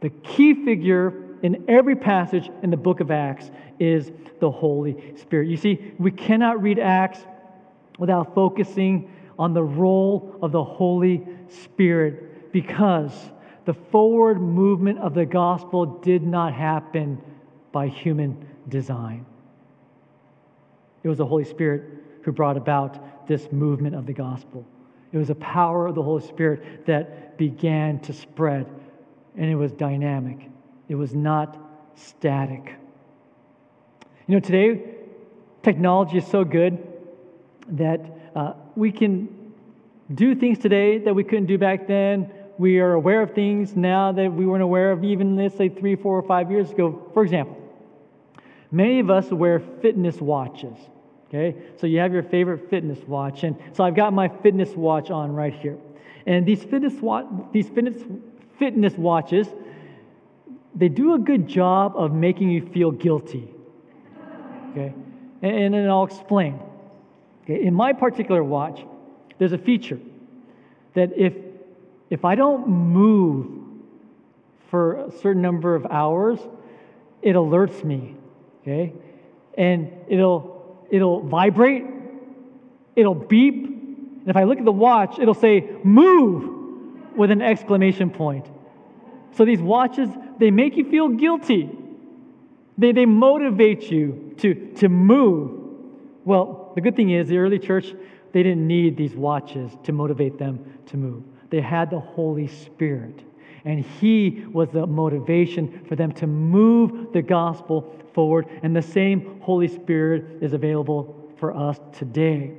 The 0.00 0.10
key 0.10 0.52
figure 0.52 1.38
in 1.42 1.64
every 1.66 1.96
passage 1.96 2.50
in 2.62 2.68
the 2.68 2.76
book 2.76 3.00
of 3.00 3.10
Acts 3.10 3.50
is 3.80 4.12
the 4.38 4.50
Holy 4.50 5.16
Spirit. 5.16 5.48
You 5.48 5.56
see, 5.56 5.94
we 5.98 6.10
cannot 6.10 6.60
read 6.60 6.78
Acts 6.78 7.20
without 7.98 8.34
focusing 8.34 9.10
on 9.38 9.54
the 9.54 9.62
role 9.62 10.38
of 10.42 10.52
the 10.52 10.62
Holy 10.62 11.26
Spirit 11.48 12.52
because 12.52 13.14
the 13.64 13.74
forward 13.74 14.40
movement 14.40 14.98
of 14.98 15.14
the 15.14 15.26
gospel 15.26 15.86
did 15.86 16.22
not 16.22 16.52
happen 16.52 17.20
by 17.70 17.88
human 17.88 18.46
design. 18.68 19.24
It 21.02 21.08
was 21.08 21.18
the 21.18 21.26
Holy 21.26 21.44
Spirit 21.44 21.84
who 22.22 22.32
brought 22.32 22.56
about 22.56 23.26
this 23.26 23.50
movement 23.50 23.94
of 23.94 24.06
the 24.06 24.12
gospel. 24.12 24.66
It 25.12 25.18
was 25.18 25.28
the 25.28 25.34
power 25.36 25.86
of 25.86 25.94
the 25.94 26.02
Holy 26.02 26.26
Spirit 26.26 26.86
that 26.86 27.36
began 27.36 27.98
to 28.00 28.12
spread, 28.12 28.66
and 29.36 29.50
it 29.50 29.56
was 29.56 29.72
dynamic. 29.72 30.48
It 30.88 30.94
was 30.94 31.14
not 31.14 31.58
static. 31.94 32.74
You 34.26 34.34
know, 34.34 34.40
today, 34.40 34.82
technology 35.62 36.18
is 36.18 36.26
so 36.26 36.44
good 36.44 36.86
that 37.68 38.00
uh, 38.34 38.54
we 38.74 38.92
can 38.92 39.28
do 40.12 40.34
things 40.34 40.58
today 40.58 40.98
that 40.98 41.14
we 41.14 41.24
couldn't 41.24 41.46
do 41.46 41.58
back 41.58 41.86
then 41.86 42.30
we 42.62 42.78
are 42.78 42.92
aware 42.92 43.22
of 43.22 43.34
things 43.34 43.74
now 43.74 44.12
that 44.12 44.32
we 44.32 44.46
weren't 44.46 44.62
aware 44.62 44.92
of 44.92 45.02
even, 45.02 45.34
let's 45.34 45.56
say, 45.56 45.68
three, 45.68 45.96
four, 45.96 46.16
or 46.16 46.22
five 46.22 46.48
years 46.48 46.70
ago. 46.70 47.10
For 47.12 47.24
example, 47.24 47.58
many 48.70 49.00
of 49.00 49.10
us 49.10 49.32
wear 49.32 49.58
fitness 49.58 50.20
watches. 50.20 50.76
Okay, 51.28 51.56
so 51.76 51.88
you 51.88 51.98
have 51.98 52.12
your 52.12 52.22
favorite 52.22 52.70
fitness 52.70 53.00
watch, 53.08 53.42
and 53.42 53.56
so 53.72 53.82
I've 53.82 53.96
got 53.96 54.12
my 54.12 54.28
fitness 54.28 54.76
watch 54.76 55.10
on 55.10 55.32
right 55.32 55.52
here. 55.52 55.76
And 56.24 56.46
these 56.46 56.62
fitness 56.62 56.94
these 57.52 57.68
fitness 57.68 58.00
fitness 58.60 58.94
watches, 58.96 59.48
they 60.76 60.88
do 60.88 61.14
a 61.14 61.18
good 61.18 61.48
job 61.48 61.94
of 61.96 62.12
making 62.12 62.50
you 62.50 62.64
feel 62.68 62.92
guilty. 62.92 63.48
Okay, 64.70 64.94
and, 65.42 65.74
and 65.74 65.90
I'll 65.90 66.04
explain. 66.04 66.60
Okay, 67.42 67.64
in 67.64 67.74
my 67.74 67.92
particular 67.92 68.44
watch, 68.44 68.84
there's 69.38 69.52
a 69.52 69.58
feature 69.58 69.98
that 70.94 71.10
if 71.16 71.32
if 72.12 72.26
I 72.26 72.34
don't 72.34 72.68
move 72.68 73.46
for 74.68 74.96
a 75.06 75.12
certain 75.22 75.40
number 75.40 75.74
of 75.74 75.86
hours, 75.86 76.38
it 77.22 77.36
alerts 77.36 77.82
me, 77.82 78.16
okay? 78.60 78.92
And 79.56 79.90
it'll 80.08 80.86
it'll 80.90 81.22
vibrate, 81.22 81.86
it'll 82.96 83.14
beep, 83.14 83.64
and 83.64 84.28
if 84.28 84.36
I 84.36 84.44
look 84.44 84.58
at 84.58 84.66
the 84.66 84.70
watch, 84.70 85.18
it'll 85.18 85.32
say 85.32 85.70
move 85.84 87.16
with 87.16 87.30
an 87.30 87.40
exclamation 87.40 88.10
point. 88.10 88.46
So 89.30 89.46
these 89.46 89.62
watches, 89.62 90.10
they 90.38 90.50
make 90.50 90.76
you 90.76 90.90
feel 90.90 91.08
guilty. 91.08 91.70
They, 92.76 92.92
they 92.92 93.06
motivate 93.06 93.90
you 93.90 94.34
to, 94.36 94.54
to 94.80 94.90
move. 94.90 95.58
Well, 96.26 96.72
the 96.74 96.82
good 96.82 96.94
thing 96.94 97.08
is 97.08 97.28
the 97.28 97.38
early 97.38 97.58
church, 97.58 97.94
they 98.32 98.42
didn't 98.42 98.66
need 98.66 98.98
these 98.98 99.14
watches 99.14 99.72
to 99.84 99.92
motivate 99.92 100.38
them 100.38 100.78
to 100.88 100.98
move 100.98 101.22
they 101.52 101.60
had 101.60 101.90
the 101.90 102.00
Holy 102.00 102.48
Spirit. 102.48 103.22
And 103.64 103.84
He 103.84 104.44
was 104.52 104.70
the 104.70 104.86
motivation 104.86 105.84
for 105.86 105.94
them 105.94 106.10
to 106.12 106.26
move 106.26 107.12
the 107.12 107.22
gospel 107.22 107.94
forward. 108.14 108.48
And 108.62 108.74
the 108.74 108.82
same 108.82 109.38
Holy 109.42 109.68
Spirit 109.68 110.42
is 110.42 110.54
available 110.54 111.30
for 111.38 111.54
us 111.54 111.78
today. 111.92 112.54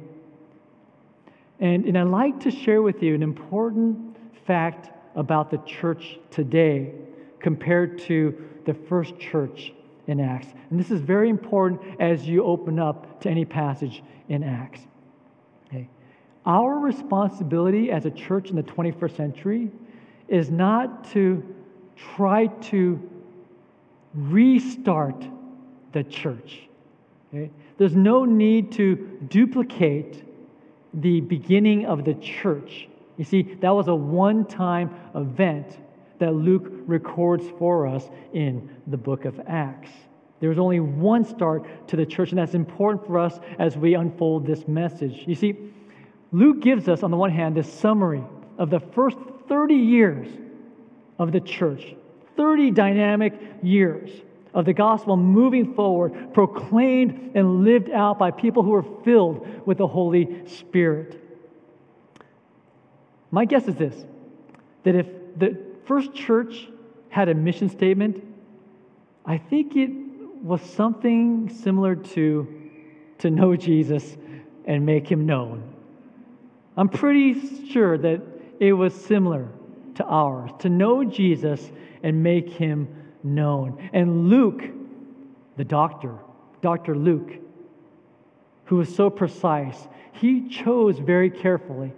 And, 1.59 1.85
and 1.85 1.97
I'd 1.97 2.07
like 2.07 2.39
to 2.41 2.51
share 2.51 2.83
with 2.83 3.01
you 3.01 3.15
an 3.15 3.23
important 3.23 4.15
fact 4.45 4.91
about 5.15 5.49
the 5.49 5.57
church 5.65 6.19
today 6.29 6.93
compared 7.39 7.97
to 7.99 8.47
the 8.65 8.73
first 8.73 9.17
church 9.19 9.73
in 10.07 10.19
Acts. 10.19 10.47
And 10.69 10.79
this 10.79 10.91
is 10.91 11.01
very 11.01 11.29
important 11.29 11.81
as 11.99 12.27
you 12.27 12.43
open 12.43 12.77
up 12.77 13.21
to 13.21 13.29
any 13.29 13.45
passage 13.45 14.03
in 14.29 14.43
Acts. 14.43 14.81
Our 16.45 16.77
responsibility 16.77 17.91
as 17.91 18.05
a 18.05 18.11
church 18.11 18.49
in 18.49 18.55
the 18.55 18.63
21st 18.63 19.15
century 19.15 19.71
is 20.27 20.49
not 20.49 21.09
to 21.11 21.43
try 21.95 22.47
to 22.47 23.09
restart 24.13 25.25
the 25.93 26.03
church. 26.03 26.67
Okay? 27.33 27.49
There's 27.77 27.95
no 27.95 28.25
need 28.25 28.71
to 28.73 28.95
duplicate 29.29 30.23
the 30.93 31.21
beginning 31.21 31.85
of 31.85 32.03
the 32.05 32.13
church. 32.15 32.87
You 33.17 33.23
see, 33.23 33.43
that 33.61 33.69
was 33.69 33.87
a 33.87 33.95
one 33.95 34.45
time 34.45 34.93
event 35.15 35.77
that 36.19 36.33
Luke 36.33 36.71
records 36.85 37.45
for 37.57 37.87
us 37.87 38.09
in 38.33 38.69
the 38.87 38.97
book 38.97 39.25
of 39.25 39.39
Acts. 39.47 39.91
There 40.39 40.49
was 40.49 40.59
only 40.59 40.79
one 40.79 41.23
start 41.23 41.87
to 41.87 41.95
the 41.95 42.05
church, 42.05 42.31
and 42.31 42.37
that's 42.37 42.53
important 42.53 43.05
for 43.07 43.17
us 43.17 43.39
as 43.59 43.77
we 43.77 43.93
unfold 43.93 44.45
this 44.45 44.67
message. 44.67 45.23
You 45.25 45.35
see, 45.35 45.55
Luke 46.33 46.59
gives 46.59 46.89
us, 46.89 47.03
on 47.03 47.11
the 47.11 47.17
one 47.17 47.31
hand, 47.31 47.55
this 47.55 47.71
summary 47.71 48.23
of 48.57 48.69
the 48.69 48.79
first 48.79 49.17
30 49.47 49.75
years 49.75 50.27
of 51.17 51.31
the 51.31 51.39
church 51.39 51.95
30 52.35 52.71
dynamic 52.71 53.33
years 53.61 54.09
of 54.53 54.65
the 54.65 54.73
gospel 54.73 55.17
moving 55.17 55.73
forward, 55.73 56.33
proclaimed 56.33 57.31
and 57.35 57.63
lived 57.63 57.89
out 57.89 58.19
by 58.19 58.31
people 58.31 58.61
who 58.63 58.73
are 58.73 58.85
filled 59.03 59.65
with 59.65 59.77
the 59.79 59.87
Holy 59.87 60.47
Spirit. 60.47 61.19
My 63.31 63.45
guess 63.45 63.67
is 63.67 63.75
this 63.75 64.05
that 64.83 64.95
if 64.95 65.07
the 65.37 65.57
first 65.85 66.13
church 66.13 66.67
had 67.09 67.29
a 67.29 67.33
mission 67.33 67.69
statement, 67.69 68.23
I 69.25 69.37
think 69.37 69.75
it 69.75 69.89
was 70.43 70.61
something 70.61 71.49
similar 71.49 71.95
to 71.95 72.47
to 73.19 73.29
know 73.31 73.55
Jesus 73.55 74.17
and 74.65 74.85
make 74.85 75.09
him 75.09 75.25
known. 75.25 75.72
I'm 76.75 76.89
pretty 76.89 77.67
sure 77.67 77.97
that 77.97 78.21
it 78.59 78.73
was 78.73 78.93
similar 78.93 79.47
to 79.95 80.05
ours 80.05 80.51
to 80.59 80.69
know 80.69 81.03
Jesus 81.03 81.71
and 82.01 82.23
make 82.23 82.49
him 82.49 82.87
known. 83.23 83.89
And 83.93 84.29
Luke, 84.29 84.63
the 85.55 85.63
doctor, 85.63 86.17
Dr. 86.61 86.95
Luke, 86.95 87.31
who 88.65 88.77
was 88.77 88.93
so 88.93 89.09
precise, 89.09 89.87
he 90.13 90.47
chose 90.49 90.97
very 90.97 91.29
carefully 91.29 91.93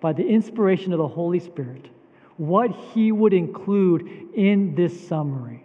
by 0.00 0.12
the 0.12 0.26
inspiration 0.26 0.92
of 0.92 0.98
the 0.98 1.08
Holy 1.08 1.40
Spirit 1.40 1.88
what 2.36 2.70
he 2.94 3.12
would 3.12 3.34
include 3.34 4.30
in 4.34 4.74
this 4.74 5.08
summary 5.08 5.62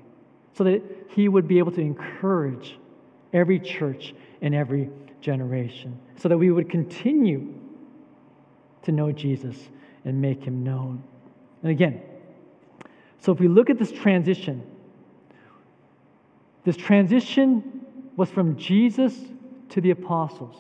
so 0.53 0.63
that 0.63 0.81
he 1.09 1.29
would 1.29 1.47
be 1.47 1.57
able 1.57 1.71
to 1.71 1.81
encourage 1.81 2.77
every 3.33 3.59
church 3.59 4.13
and 4.41 4.53
every 4.53 4.89
generation, 5.21 5.97
so 6.17 6.29
that 6.29 6.37
we 6.37 6.51
would 6.51 6.69
continue 6.69 7.53
to 8.85 8.91
know 8.91 9.11
Jesus 9.11 9.57
and 10.05 10.21
make 10.21 10.43
him 10.43 10.63
known. 10.63 11.03
And 11.61 11.71
again, 11.71 12.01
so 13.19 13.31
if 13.31 13.39
we 13.39 13.47
look 13.47 13.69
at 13.69 13.77
this 13.77 13.91
transition, 13.91 14.63
this 16.63 16.77
transition 16.77 17.81
was 18.15 18.29
from 18.29 18.55
Jesus 18.57 19.13
to 19.69 19.81
the 19.81 19.91
apostles. 19.91 20.55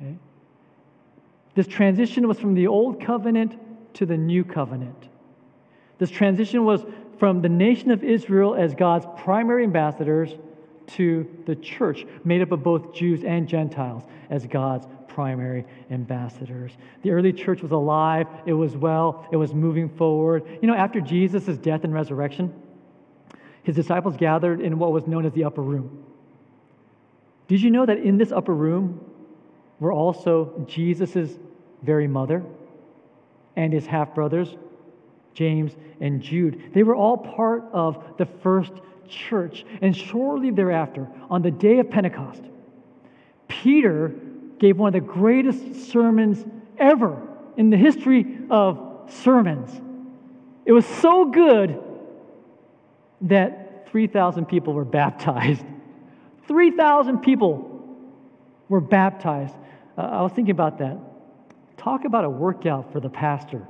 Okay? 0.00 0.16
This 1.54 1.66
transition 1.66 2.28
was 2.28 2.38
from 2.38 2.54
the 2.54 2.66
old 2.66 3.04
covenant 3.04 3.58
to 3.94 4.06
the 4.06 4.16
new 4.16 4.44
covenant. 4.44 5.08
This 5.98 6.10
transition 6.10 6.64
was 6.64 6.84
from 7.18 7.42
the 7.42 7.48
nation 7.48 7.90
of 7.90 8.04
Israel 8.04 8.54
as 8.54 8.74
God's 8.74 9.06
primary 9.16 9.64
ambassadors 9.64 10.30
to 10.88 11.28
the 11.46 11.56
church, 11.56 12.06
made 12.24 12.42
up 12.42 12.52
of 12.52 12.62
both 12.62 12.94
Jews 12.94 13.24
and 13.24 13.48
Gentiles, 13.48 14.04
as 14.30 14.46
God's 14.46 14.86
primary 15.08 15.64
ambassadors. 15.90 16.72
The 17.02 17.10
early 17.10 17.32
church 17.32 17.60
was 17.62 17.72
alive, 17.72 18.26
it 18.46 18.52
was 18.52 18.76
well, 18.76 19.26
it 19.32 19.36
was 19.36 19.52
moving 19.52 19.88
forward. 19.88 20.44
You 20.62 20.68
know, 20.68 20.74
after 20.74 21.00
Jesus' 21.00 21.58
death 21.58 21.84
and 21.84 21.92
resurrection, 21.92 22.54
his 23.64 23.74
disciples 23.74 24.16
gathered 24.16 24.60
in 24.60 24.78
what 24.78 24.92
was 24.92 25.06
known 25.06 25.26
as 25.26 25.32
the 25.32 25.44
upper 25.44 25.60
room. 25.60 26.04
Did 27.48 27.62
you 27.62 27.70
know 27.70 27.84
that 27.84 27.98
in 27.98 28.16
this 28.16 28.30
upper 28.30 28.54
room 28.54 29.04
were 29.80 29.92
also 29.92 30.64
Jesus' 30.68 31.38
very 31.82 32.06
mother 32.06 32.44
and 33.56 33.72
his 33.72 33.86
half 33.86 34.14
brothers, 34.14 34.54
James 35.34 35.72
and 36.00 36.22
Jude? 36.22 36.70
They 36.74 36.82
were 36.82 36.94
all 36.94 37.16
part 37.16 37.64
of 37.72 38.02
the 38.18 38.26
first 38.26 38.72
church. 39.08 39.64
And 39.80 39.96
shortly 39.96 40.50
thereafter, 40.50 41.08
on 41.30 41.42
the 41.42 41.50
day 41.50 41.78
of 41.78 41.90
Pentecost, 41.90 42.42
Peter 43.48 44.14
gave 44.58 44.76
one 44.76 44.88
of 44.88 44.92
the 44.92 45.12
greatest 45.12 45.90
sermons 45.90 46.44
ever 46.78 47.20
in 47.56 47.70
the 47.70 47.76
history 47.76 48.38
of 48.50 49.06
sermons. 49.08 49.70
It 50.64 50.72
was 50.72 50.86
so 50.86 51.26
good 51.26 51.82
that 53.22 53.88
3,000 53.90 54.46
people 54.46 54.74
were 54.74 54.84
baptized. 54.84 55.64
3,000 56.46 57.18
people 57.18 57.96
were 58.68 58.80
baptized. 58.80 59.54
Uh, 59.96 60.02
I 60.02 60.22
was 60.22 60.32
thinking 60.32 60.52
about 60.52 60.78
that. 60.78 60.98
Talk 61.76 62.04
about 62.04 62.24
a 62.24 62.30
workout 62.30 62.92
for 62.92 63.00
the 63.00 63.08
pastor, 63.08 63.66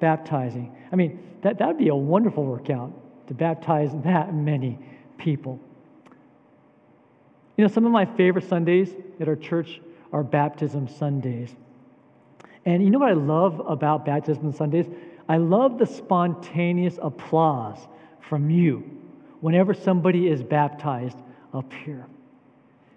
baptizing. 0.00 0.74
I 0.90 0.96
mean, 0.96 1.22
that 1.42 1.60
would 1.60 1.78
be 1.78 1.88
a 1.88 1.94
wonderful 1.94 2.44
workout 2.44 2.92
to 3.30 3.34
baptize 3.34 3.92
that 4.02 4.34
many 4.34 4.76
people. 5.16 5.60
You 7.56 7.64
know, 7.64 7.68
some 7.72 7.86
of 7.86 7.92
my 7.92 8.04
favorite 8.04 8.48
Sundays 8.48 8.92
at 9.20 9.28
our 9.28 9.36
church 9.36 9.80
are 10.12 10.24
baptism 10.24 10.88
Sundays. 10.88 11.54
And 12.66 12.82
you 12.82 12.90
know 12.90 12.98
what 12.98 13.08
I 13.08 13.12
love 13.12 13.62
about 13.68 14.04
baptism 14.04 14.52
Sundays? 14.52 14.86
I 15.28 15.36
love 15.36 15.78
the 15.78 15.86
spontaneous 15.86 16.98
applause 17.00 17.78
from 18.18 18.50
you 18.50 18.82
whenever 19.40 19.74
somebody 19.74 20.26
is 20.26 20.42
baptized 20.42 21.18
up 21.54 21.72
here. 21.84 22.04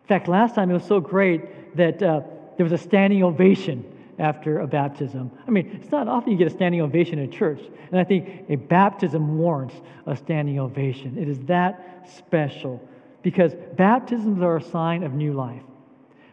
In 0.01 0.07
fact, 0.07 0.27
last 0.27 0.55
time 0.55 0.71
it 0.71 0.73
was 0.73 0.83
so 0.83 0.99
great 0.99 1.77
that 1.77 2.01
uh, 2.01 2.21
there 2.57 2.63
was 2.63 2.73
a 2.73 2.77
standing 2.79 3.21
ovation 3.21 3.85
after 4.19 4.59
a 4.59 4.67
baptism. 4.67 5.31
I 5.47 5.51
mean, 5.51 5.79
it's 5.81 5.91
not 5.91 6.07
often 6.07 6.31
you 6.31 6.37
get 6.37 6.47
a 6.47 6.51
standing 6.51 6.81
ovation 6.81 7.19
in 7.19 7.31
church, 7.31 7.61
and 7.91 7.99
I 7.99 8.03
think 8.03 8.45
a 8.49 8.55
baptism 8.55 9.37
warrants 9.37 9.75
a 10.05 10.15
standing 10.15 10.59
ovation. 10.59 11.17
It 11.17 11.27
is 11.27 11.39
that 11.41 12.09
special 12.15 12.81
because 13.21 13.55
baptisms 13.75 14.41
are 14.41 14.57
a 14.57 14.61
sign 14.61 15.03
of 15.03 15.13
new 15.13 15.33
life. 15.33 15.63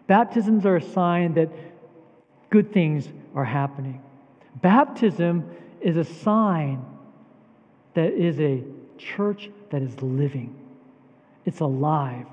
Baptisms 0.06 0.66
are 0.66 0.76
a 0.76 0.82
sign 0.82 1.34
that 1.34 1.48
good 2.50 2.72
things 2.72 3.08
are 3.34 3.44
happening. 3.44 4.02
Baptism 4.56 5.48
is 5.80 5.96
a 5.96 6.04
sign 6.04 6.84
that 7.94 8.12
is 8.12 8.40
a 8.40 8.62
church 8.98 9.50
that 9.70 9.82
is 9.82 10.02
living, 10.02 10.54
it's 11.44 11.60
alive. 11.60 12.26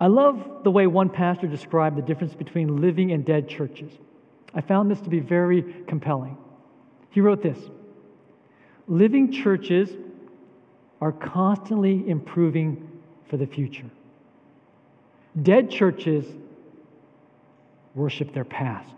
I 0.00 0.08
love 0.08 0.64
the 0.64 0.70
way 0.70 0.88
one 0.88 1.08
pastor 1.08 1.46
described 1.46 1.96
the 1.96 2.02
difference 2.02 2.34
between 2.34 2.80
living 2.80 3.12
and 3.12 3.24
dead 3.24 3.48
churches. 3.48 3.92
I 4.54 4.60
found 4.60 4.90
this 4.90 5.00
to 5.00 5.08
be 5.08 5.20
very 5.20 5.62
compelling. 5.86 6.36
He 7.10 7.20
wrote 7.20 7.42
this 7.42 7.58
Living 8.88 9.32
churches 9.32 9.90
are 11.00 11.12
constantly 11.12 12.08
improving 12.08 13.00
for 13.28 13.36
the 13.36 13.46
future. 13.46 13.90
Dead 15.40 15.70
churches 15.70 16.26
worship 17.94 18.32
their 18.32 18.44
past. 18.44 18.94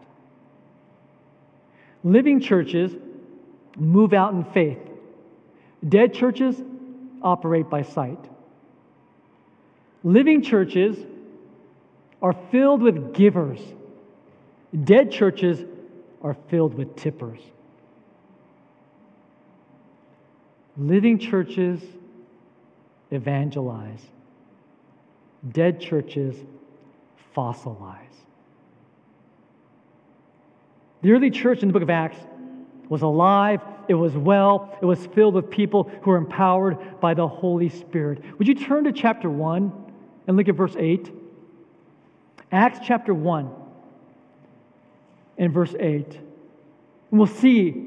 Living 2.02 2.40
churches 2.40 2.92
move 3.76 4.12
out 4.12 4.34
in 4.34 4.44
faith. 4.44 4.78
Dead 5.88 6.12
churches 6.12 6.60
operate 7.22 7.70
by 7.70 7.82
sight. 7.82 8.18
Living 10.02 10.42
churches 10.42 10.96
are 12.20 12.34
filled 12.50 12.82
with 12.82 13.14
givers 13.14 13.60
Dead 14.82 15.12
churches 15.12 15.64
are 16.20 16.34
filled 16.48 16.74
with 16.74 16.96
tippers. 16.96 17.40
Living 20.76 21.18
churches 21.18 21.80
evangelize, 23.12 24.02
dead 25.52 25.80
churches 25.80 26.34
fossilize. 27.36 27.98
The 31.02 31.12
early 31.12 31.30
church 31.30 31.62
in 31.62 31.68
the 31.68 31.72
book 31.72 31.82
of 31.82 31.90
Acts 31.90 32.16
was 32.88 33.02
alive, 33.02 33.60
it 33.86 33.94
was 33.94 34.16
well, 34.16 34.76
it 34.82 34.86
was 34.86 35.06
filled 35.06 35.34
with 35.34 35.50
people 35.50 35.84
who 36.02 36.10
were 36.10 36.16
empowered 36.16 37.00
by 37.00 37.14
the 37.14 37.28
Holy 37.28 37.68
Spirit. 37.68 38.22
Would 38.38 38.48
you 38.48 38.54
turn 38.54 38.84
to 38.84 38.92
chapter 38.92 39.30
1 39.30 39.72
and 40.26 40.36
look 40.36 40.48
at 40.48 40.56
verse 40.56 40.74
8? 40.76 41.12
Acts 42.50 42.80
chapter 42.84 43.14
1 43.14 43.63
in 45.38 45.52
verse 45.52 45.74
8. 45.78 46.18
And 47.10 47.18
we'll 47.20 47.26
see 47.26 47.86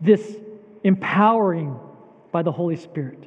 this 0.00 0.36
empowering 0.82 1.78
by 2.32 2.42
the 2.42 2.52
Holy 2.52 2.76
Spirit. 2.76 3.22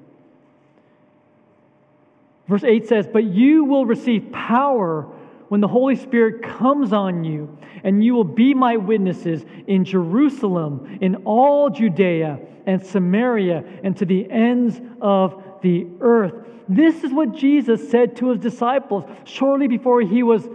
Verse 2.47 2.63
8 2.63 2.87
says, 2.87 3.07
But 3.07 3.25
you 3.25 3.65
will 3.65 3.85
receive 3.85 4.31
power 4.31 5.01
when 5.49 5.61
the 5.61 5.67
Holy 5.67 5.95
Spirit 5.95 6.43
comes 6.43 6.93
on 6.93 7.23
you, 7.23 7.57
and 7.83 8.03
you 8.03 8.13
will 8.13 8.23
be 8.23 8.53
my 8.53 8.77
witnesses 8.77 9.45
in 9.67 9.85
Jerusalem, 9.85 10.97
in 11.01 11.15
all 11.25 11.69
Judea 11.69 12.39
and 12.65 12.85
Samaria, 12.85 13.63
and 13.83 13.95
to 13.97 14.05
the 14.05 14.29
ends 14.29 14.81
of 15.01 15.41
the 15.61 15.87
earth. 16.01 16.33
This 16.67 17.03
is 17.03 17.13
what 17.13 17.33
Jesus 17.33 17.89
said 17.89 18.17
to 18.17 18.29
his 18.29 18.39
disciples 18.39 19.05
shortly 19.23 19.67
before 19.67 20.01
he 20.01 20.21
was 20.21 20.47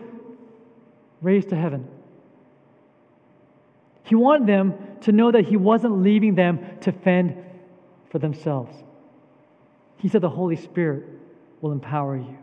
raised 1.22 1.48
to 1.50 1.56
heaven. 1.56 1.88
He 4.12 4.16
wanted 4.16 4.46
them 4.46 4.74
to 5.00 5.10
know 5.10 5.32
that 5.32 5.46
He 5.46 5.56
wasn't 5.56 6.02
leaving 6.02 6.34
them 6.34 6.58
to 6.82 6.92
fend 6.92 7.34
for 8.10 8.18
themselves. 8.18 8.76
He 9.96 10.08
said 10.08 10.20
the 10.20 10.28
Holy 10.28 10.56
Spirit 10.56 11.04
will 11.62 11.72
empower 11.72 12.18
you. 12.18 12.36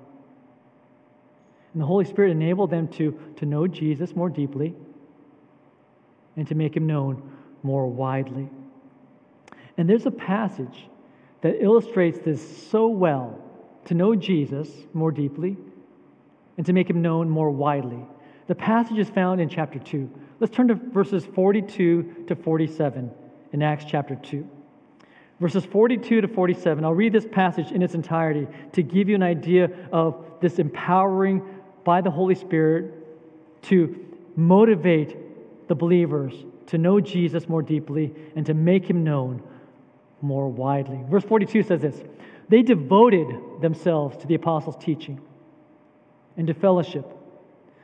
And 1.73 1.79
the 1.79 1.85
Holy 1.85 2.05
Spirit 2.05 2.31
enabled 2.31 2.71
them 2.71 2.87
to, 2.93 3.19
to 3.35 3.45
know 3.45 3.67
Jesus 3.67 4.15
more 4.15 4.31
deeply 4.31 4.73
and 6.35 6.47
to 6.47 6.55
make 6.55 6.75
Him 6.75 6.87
known 6.87 7.21
more 7.61 7.85
widely. 7.85 8.49
And 9.77 9.87
there's 9.87 10.07
a 10.07 10.11
passage 10.11 10.87
that 11.41 11.63
illustrates 11.63 12.17
this 12.17 12.67
so 12.71 12.87
well 12.87 13.39
to 13.85 13.93
know 13.93 14.15
Jesus 14.15 14.71
more 14.95 15.11
deeply 15.11 15.55
and 16.57 16.65
to 16.65 16.73
make 16.73 16.89
him 16.89 17.03
known 17.03 17.29
more 17.29 17.51
widely. 17.51 18.07
The 18.49 18.55
passage 18.55 18.97
is 18.97 19.07
found 19.11 19.39
in 19.39 19.47
chapter 19.47 19.77
2. 19.77 20.09
Let's 20.39 20.55
turn 20.55 20.69
to 20.69 20.73
verses 20.73 21.23
42 21.23 22.25
to 22.27 22.35
47 22.35 23.11
in 23.53 23.61
Acts 23.61 23.85
chapter 23.87 24.15
2. 24.15 24.49
Verses 25.39 25.65
42 25.65 26.21
to 26.21 26.27
47. 26.27 26.83
I'll 26.83 26.95
read 26.95 27.13
this 27.13 27.27
passage 27.31 27.71
in 27.71 27.83
its 27.83 27.93
entirety 27.93 28.47
to 28.71 28.81
give 28.81 29.07
you 29.07 29.13
an 29.13 29.21
idea 29.21 29.69
of 29.91 30.25
this 30.41 30.57
empowering 30.57 31.43
by 31.83 32.01
the 32.01 32.09
Holy 32.09 32.33
Spirit 32.33 32.91
to 33.65 34.03
motivate 34.35 35.67
the 35.67 35.75
believers 35.75 36.33
to 36.65 36.79
know 36.79 36.99
Jesus 36.99 37.47
more 37.47 37.61
deeply 37.61 38.11
and 38.35 38.47
to 38.47 38.55
make 38.55 38.89
him 38.89 39.03
known 39.03 39.43
more 40.21 40.49
widely. 40.49 40.99
Verse 41.07 41.23
42 41.23 41.61
says 41.61 41.81
this 41.81 42.01
They 42.49 42.63
devoted 42.63 43.27
themselves 43.61 44.17
to 44.17 44.25
the 44.25 44.33
apostles' 44.33 44.75
teaching 44.83 45.21
and 46.35 46.47
to 46.47 46.55
fellowship, 46.55 47.05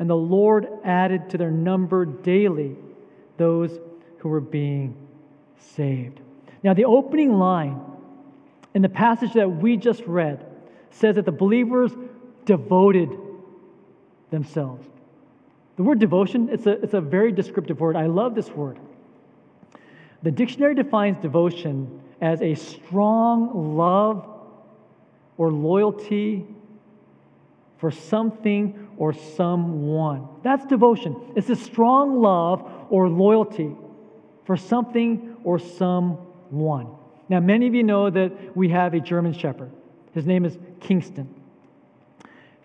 And 0.00 0.08
the 0.08 0.16
Lord 0.16 0.66
added 0.82 1.30
to 1.30 1.38
their 1.38 1.50
number 1.50 2.06
daily 2.06 2.74
those 3.36 3.78
who 4.18 4.30
were 4.30 4.40
being 4.40 4.96
saved. 5.58 6.20
Now, 6.64 6.74
the 6.74 6.86
opening 6.86 7.34
line 7.34 7.78
in 8.74 8.82
the 8.82 8.88
passage 8.88 9.34
that 9.34 9.48
we 9.48 9.76
just 9.76 10.02
read 10.06 10.44
says 10.90 11.16
that 11.16 11.26
the 11.26 11.32
believers 11.32 11.92
devoted 12.46 13.10
themselves. 14.30 14.88
The 15.76 15.82
word 15.82 15.98
devotion, 15.98 16.48
it's 16.50 16.66
a, 16.66 16.72
it's 16.82 16.94
a 16.94 17.00
very 17.00 17.30
descriptive 17.30 17.78
word. 17.78 17.94
I 17.94 18.06
love 18.06 18.34
this 18.34 18.48
word. 18.50 18.78
The 20.22 20.30
dictionary 20.30 20.74
defines 20.74 21.18
devotion 21.18 22.00
as 22.22 22.40
a 22.40 22.54
strong 22.54 23.76
love 23.76 24.26
or 25.36 25.50
loyalty 25.50 26.46
for 27.78 27.90
something 27.90 28.89
or 29.00 29.14
someone. 29.14 30.28
That's 30.42 30.66
devotion. 30.66 31.16
It's 31.34 31.48
a 31.48 31.56
strong 31.56 32.20
love 32.20 32.70
or 32.90 33.08
loyalty 33.08 33.74
for 34.44 34.58
something 34.58 35.38
or 35.42 35.58
someone. 35.58 36.86
Now, 37.30 37.40
many 37.40 37.66
of 37.66 37.74
you 37.74 37.82
know 37.82 38.10
that 38.10 38.54
we 38.54 38.68
have 38.68 38.92
a 38.92 39.00
German 39.00 39.32
Shepherd. 39.32 39.72
His 40.12 40.26
name 40.26 40.44
is 40.44 40.58
Kingston. 40.80 41.34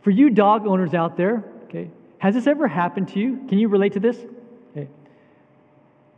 For 0.02 0.12
you 0.12 0.30
dog 0.30 0.68
owners 0.68 0.94
out 0.94 1.16
there, 1.16 1.46
okay, 1.70 1.90
has 2.18 2.36
this 2.36 2.48
ever 2.48 2.68
happened 2.68 3.08
to 3.10 3.20
you? 3.20 3.38
Can 3.48 3.58
you 3.58 3.70
relate 3.70 3.94
to 3.94 4.02
this? 4.02 4.18
Okay. 4.72 4.90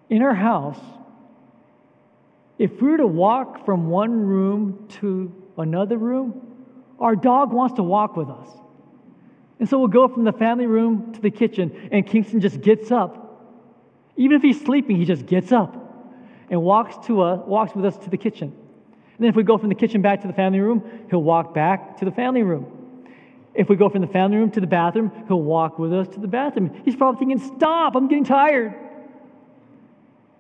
In 0.10 0.24
our 0.24 0.34
house, 0.34 0.80
if 2.58 2.82
we 2.82 2.90
were 2.90 2.98
to 2.98 3.08
walk 3.08 3.66
from 3.66 3.88
one 3.88 4.26
room 4.26 4.88
to 5.02 5.32
another 5.60 5.98
room, 5.98 6.42
our 7.00 7.16
dog 7.16 7.54
wants 7.54 7.76
to 7.76 7.84
walk 7.84 8.18
with 8.18 8.30
us. 8.30 8.50
And 9.60 9.68
so 9.68 9.80
we'll 9.80 9.88
go 9.88 10.08
from 10.08 10.24
the 10.24 10.32
family 10.32 10.68
room 10.68 11.14
to 11.14 11.22
the 11.22 11.32
kitchen, 11.32 11.90
and 11.92 12.06
Kingston 12.06 12.42
just 12.42 12.62
gets 12.62 12.92
up. 12.92 13.24
Even 14.16 14.36
if 14.36 14.42
he's 14.42 14.60
sleeping, 14.62 14.98
he 14.98 15.06
just 15.06 15.26
gets 15.26 15.52
up 15.52 15.76
and 16.50 16.62
walks, 16.62 17.08
to 17.08 17.22
us, 17.22 17.42
walks 17.46 17.76
with 17.76 17.86
us 17.86 17.98
to 17.98 18.10
the 18.10 18.18
kitchen. 18.18 18.50
And 18.50 19.24
then 19.24 19.30
if 19.30 19.36
we 19.36 19.44
go 19.44 19.58
from 19.58 19.70
the 19.70 19.76
kitchen 19.76 20.02
back 20.02 20.22
to 20.22 20.28
the 20.28 20.34
family 20.34 20.60
room, 20.60 20.84
he'll 21.10 21.24
walk 21.24 21.54
back 21.54 21.98
to 21.98 22.06
the 22.06 22.12
family 22.12 22.44
room. 22.44 22.72
If 23.54 23.70
we 23.70 23.76
go 23.76 23.90
from 23.90 24.02
the 24.02 24.08
family 24.08 24.38
room 24.38 24.52
to 24.52 24.62
the 24.62 24.68
bathroom, 24.68 25.12
he'll 25.28 25.42
walk 25.42 25.80
with 25.80 25.92
us 25.92 26.08
to 26.10 26.20
the 26.20 26.28
bathroom. 26.28 26.82
He's 26.86 26.96
probably 26.96 27.20
thinking, 27.20 27.56
Stop, 27.56 27.96
I'm 27.96 28.08
getting 28.08 28.24
tired. 28.24 28.76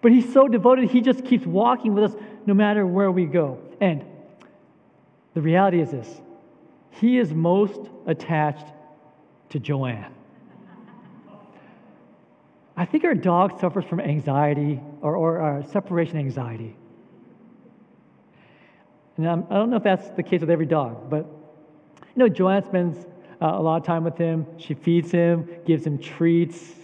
But 0.01 0.11
he's 0.11 0.31
so 0.31 0.47
devoted, 0.47 0.91
he 0.91 1.01
just 1.01 1.25
keeps 1.25 1.45
walking 1.45 1.95
with 1.95 2.11
us 2.11 2.21
no 2.45 2.53
matter 2.53 2.85
where 2.85 3.11
we 3.11 3.25
go. 3.25 3.59
And 3.81 4.05
the 5.33 5.41
reality 5.41 5.81
is 5.81 5.91
this 5.91 6.21
he 6.91 7.17
is 7.17 7.33
most 7.33 7.89
attached 8.05 8.65
to 9.49 9.59
Joanne. 9.59 10.13
I 12.75 12.85
think 12.85 13.03
our 13.03 13.15
dog 13.15 13.59
suffers 13.59 13.85
from 13.85 13.99
anxiety 13.99 14.79
or, 15.01 15.15
or, 15.15 15.41
or 15.41 15.63
separation 15.71 16.17
anxiety. 16.17 16.75
And 19.17 19.27
I'm, 19.27 19.43
I 19.49 19.55
do 19.55 19.59
not 19.59 19.69
know 19.69 19.77
if 19.77 19.83
that's 19.83 20.09
the 20.09 20.21
case 20.21 20.41
with 20.41 20.51
every 20.51 20.67
dog, 20.67 21.09
but 21.09 21.25
you 21.99 22.23
know, 22.23 22.29
Joanne 22.29 22.63
spends 22.63 23.05
uh, 23.41 23.47
a 23.53 23.61
lot 23.61 23.77
of 23.77 23.83
time 23.83 24.03
with 24.03 24.17
him. 24.17 24.45
She 24.57 24.75
feeds 24.75 25.11
him, 25.11 25.49
gives 25.65 25.85
him 25.85 25.97
treats, 25.97 26.75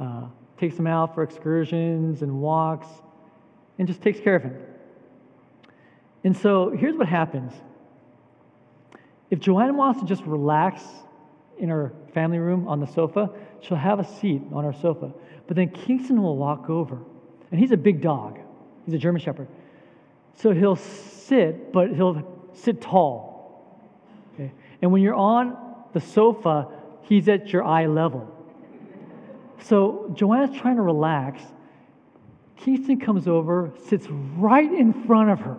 uh, 0.00 0.26
takes 0.58 0.78
him 0.78 0.86
out 0.86 1.14
for 1.14 1.22
excursions 1.22 2.22
and 2.22 2.40
walks, 2.40 2.86
and 3.78 3.86
just 3.86 4.00
takes 4.00 4.20
care 4.20 4.36
of 4.36 4.42
him. 4.42 4.56
And 6.24 6.36
so 6.36 6.70
here's 6.70 6.96
what 6.96 7.08
happens 7.08 7.52
if 9.30 9.38
Joanne 9.38 9.76
wants 9.76 10.00
to 10.00 10.06
just 10.06 10.22
relax 10.24 10.82
in 11.58 11.68
her 11.68 11.92
family 12.12 12.38
room 12.38 12.68
on 12.68 12.80
the 12.80 12.86
sofa, 12.86 13.30
she'll 13.60 13.76
have 13.76 13.98
a 14.00 14.04
seat 14.04 14.42
on 14.52 14.64
our 14.64 14.72
sofa. 14.72 15.12
But 15.46 15.56
then 15.56 15.68
Kingston 15.70 16.22
will 16.22 16.36
walk 16.36 16.68
over, 16.68 16.98
and 17.50 17.60
he's 17.60 17.72
a 17.72 17.76
big 17.76 18.00
dog, 18.00 18.38
he's 18.84 18.94
a 18.94 18.98
German 18.98 19.20
Shepherd. 19.20 19.48
So 20.34 20.52
he'll 20.52 20.76
sit, 20.76 21.72
but 21.72 21.94
he'll 21.94 22.50
sit 22.52 22.80
tall. 22.80 23.74
Okay? 24.34 24.52
And 24.82 24.92
when 24.92 25.02
you're 25.02 25.14
on 25.14 25.56
the 25.92 26.00
sofa, 26.00 26.68
he's 27.02 27.28
at 27.28 27.52
your 27.52 27.64
eye 27.64 27.86
level. 27.86 28.30
So 29.60 30.10
Joanne's 30.14 30.56
trying 30.58 30.76
to 30.76 30.82
relax. 30.82 31.42
Kingston 32.56 33.00
comes 33.00 33.26
over, 33.26 33.72
sits 33.86 34.06
right 34.36 34.70
in 34.70 34.92
front 35.04 35.30
of 35.30 35.40
her, 35.40 35.56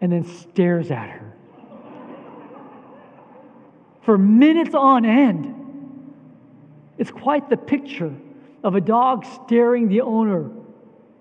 and 0.00 0.12
then 0.12 0.24
stares 0.24 0.90
at 0.90 1.10
her 1.10 1.35
for 4.06 4.16
minutes 4.16 4.72
on 4.72 5.04
end. 5.04 5.52
It's 6.96 7.10
quite 7.10 7.50
the 7.50 7.56
picture 7.56 8.14
of 8.62 8.76
a 8.76 8.80
dog 8.80 9.26
staring 9.44 9.88
the 9.88 10.00
owner 10.00 10.48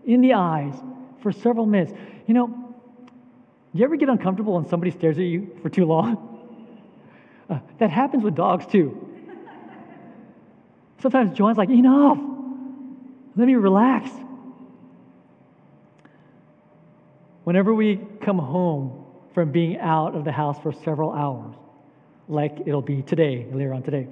in 0.05 0.21
the 0.21 0.35
eyes 0.35 0.75
for 1.21 1.31
several 1.31 1.65
minutes. 1.65 1.93
You 2.27 2.35
know, 2.35 2.47
do 2.47 3.79
you 3.79 3.83
ever 3.83 3.95
get 3.97 4.07
uncomfortable 4.07 4.53
when 4.53 4.67
somebody 4.69 4.91
stares 4.91 5.17
at 5.17 5.23
you 5.23 5.57
for 5.61 5.69
too 5.69 5.85
long? 5.85 6.31
Uh, 7.47 7.59
that 7.77 7.91
happens 7.91 8.23
with 8.23 8.33
dogs 8.33 8.65
too. 8.65 9.07
Sometimes 10.99 11.37
Joanne's 11.37 11.59
like, 11.59 11.69
enough, 11.69 12.17
let 13.35 13.45
me 13.45 13.53
relax. 13.53 14.09
Whenever 17.43 17.71
we 17.71 18.01
come 18.21 18.39
home 18.39 19.05
from 19.35 19.51
being 19.51 19.77
out 19.77 20.15
of 20.15 20.25
the 20.25 20.31
house 20.31 20.57
for 20.63 20.73
several 20.73 21.11
hours, 21.11 21.53
like 22.27 22.61
it'll 22.65 22.81
be 22.81 23.01
today, 23.01 23.47
later 23.51 23.73
on 23.73 23.83
today, 23.83 24.07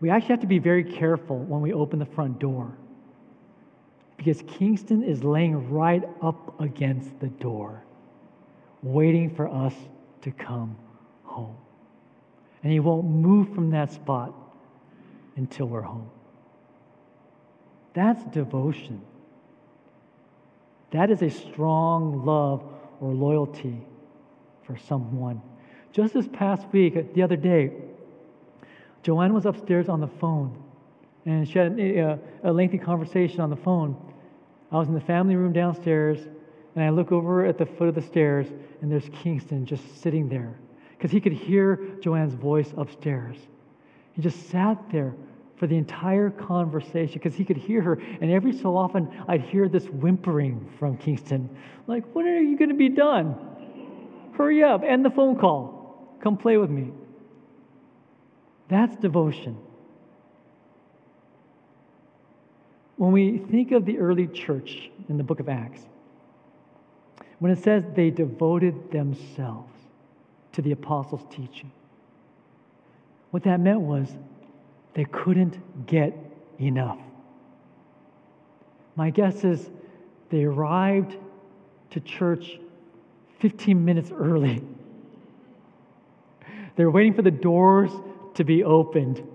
we 0.00 0.10
actually 0.10 0.30
have 0.30 0.40
to 0.40 0.46
be 0.46 0.58
very 0.58 0.84
careful 0.84 1.38
when 1.38 1.60
we 1.60 1.72
open 1.72 1.98
the 1.98 2.06
front 2.06 2.38
door 2.38 2.76
because 4.16 4.42
Kingston 4.46 5.02
is 5.02 5.22
laying 5.22 5.70
right 5.70 6.02
up 6.22 6.60
against 6.60 7.18
the 7.20 7.28
door, 7.28 7.82
waiting 8.82 9.34
for 9.34 9.48
us 9.48 9.74
to 10.22 10.30
come 10.30 10.76
home. 11.22 11.56
And 12.62 12.72
he 12.72 12.80
won't 12.80 13.06
move 13.06 13.54
from 13.54 13.70
that 13.70 13.92
spot 13.92 14.34
until 15.36 15.66
we're 15.66 15.82
home. 15.82 16.10
That's 17.94 18.24
devotion. 18.24 19.00
That 20.90 21.10
is 21.10 21.22
a 21.22 21.30
strong 21.30 22.24
love 22.24 22.64
or 23.00 23.12
loyalty 23.12 23.86
for 24.64 24.76
someone. 24.76 25.40
Just 25.96 26.12
this 26.12 26.28
past 26.30 26.66
week, 26.72 27.14
the 27.14 27.22
other 27.22 27.36
day, 27.36 27.72
Joanne 29.02 29.32
was 29.32 29.46
upstairs 29.46 29.88
on 29.88 29.98
the 29.98 30.06
phone, 30.06 30.54
and 31.24 31.48
she 31.48 31.58
had 31.58 31.80
a, 31.80 32.18
a, 32.44 32.52
lengthy 32.52 32.76
conversation 32.76 33.40
on 33.40 33.48
the 33.48 33.56
phone. 33.56 33.96
I 34.70 34.76
was 34.76 34.88
in 34.88 34.94
the 34.94 35.00
family 35.00 35.36
room 35.36 35.54
downstairs, 35.54 36.18
and 36.74 36.84
I 36.84 36.90
look 36.90 37.12
over 37.12 37.46
at 37.46 37.56
the 37.56 37.64
foot 37.64 37.88
of 37.88 37.94
the 37.94 38.02
stairs, 38.02 38.46
and 38.82 38.92
there's 38.92 39.08
Kingston 39.22 39.64
just 39.64 40.02
sitting 40.02 40.28
there 40.28 40.54
because 40.90 41.10
he 41.10 41.18
could 41.18 41.32
hear 41.32 41.80
Joanne's 42.02 42.34
voice 42.34 42.74
upstairs. 42.76 43.38
He 44.12 44.20
just 44.20 44.50
sat 44.50 44.76
there 44.92 45.14
for 45.56 45.66
the 45.66 45.78
entire 45.78 46.28
conversation 46.28 47.14
because 47.14 47.34
he 47.34 47.44
could 47.46 47.56
hear 47.56 47.80
her. 47.80 47.94
And 48.20 48.30
every 48.30 48.52
so 48.52 48.76
often, 48.76 49.08
I'd 49.28 49.40
hear 49.40 49.66
this 49.66 49.86
whimpering 49.86 50.70
from 50.78 50.98
Kingston 50.98 51.48
like, 51.86 52.04
When 52.14 52.26
are 52.26 52.38
you 52.38 52.58
going 52.58 52.68
to 52.68 52.74
be 52.74 52.90
done? 52.90 53.34
Hurry 54.36 54.62
up, 54.62 54.82
end 54.86 55.02
the 55.02 55.10
phone 55.10 55.38
call. 55.38 55.75
Come 56.20 56.36
play 56.36 56.56
with 56.56 56.70
me. 56.70 56.92
That's 58.68 58.96
devotion. 58.96 59.56
When 62.96 63.12
we 63.12 63.38
think 63.38 63.72
of 63.72 63.84
the 63.84 63.98
early 63.98 64.26
church 64.26 64.90
in 65.08 65.18
the 65.18 65.22
book 65.22 65.40
of 65.40 65.48
Acts, 65.48 65.82
when 67.38 67.52
it 67.52 67.62
says 67.62 67.84
they 67.94 68.10
devoted 68.10 68.90
themselves 68.90 69.72
to 70.52 70.62
the 70.62 70.72
apostles' 70.72 71.26
teaching, 71.30 71.70
what 73.30 73.42
that 73.44 73.60
meant 73.60 73.80
was 73.80 74.08
they 74.94 75.04
couldn't 75.04 75.86
get 75.86 76.16
enough. 76.58 76.98
My 78.94 79.10
guess 79.10 79.44
is 79.44 79.68
they 80.30 80.44
arrived 80.44 81.16
to 81.90 82.00
church 82.00 82.58
15 83.40 83.84
minutes 83.84 84.10
early. 84.10 84.62
They 86.76 86.84
were 86.84 86.90
waiting 86.90 87.14
for 87.14 87.22
the 87.22 87.30
doors 87.30 87.90
to 88.34 88.44
be 88.44 88.62
opened. 88.62 89.26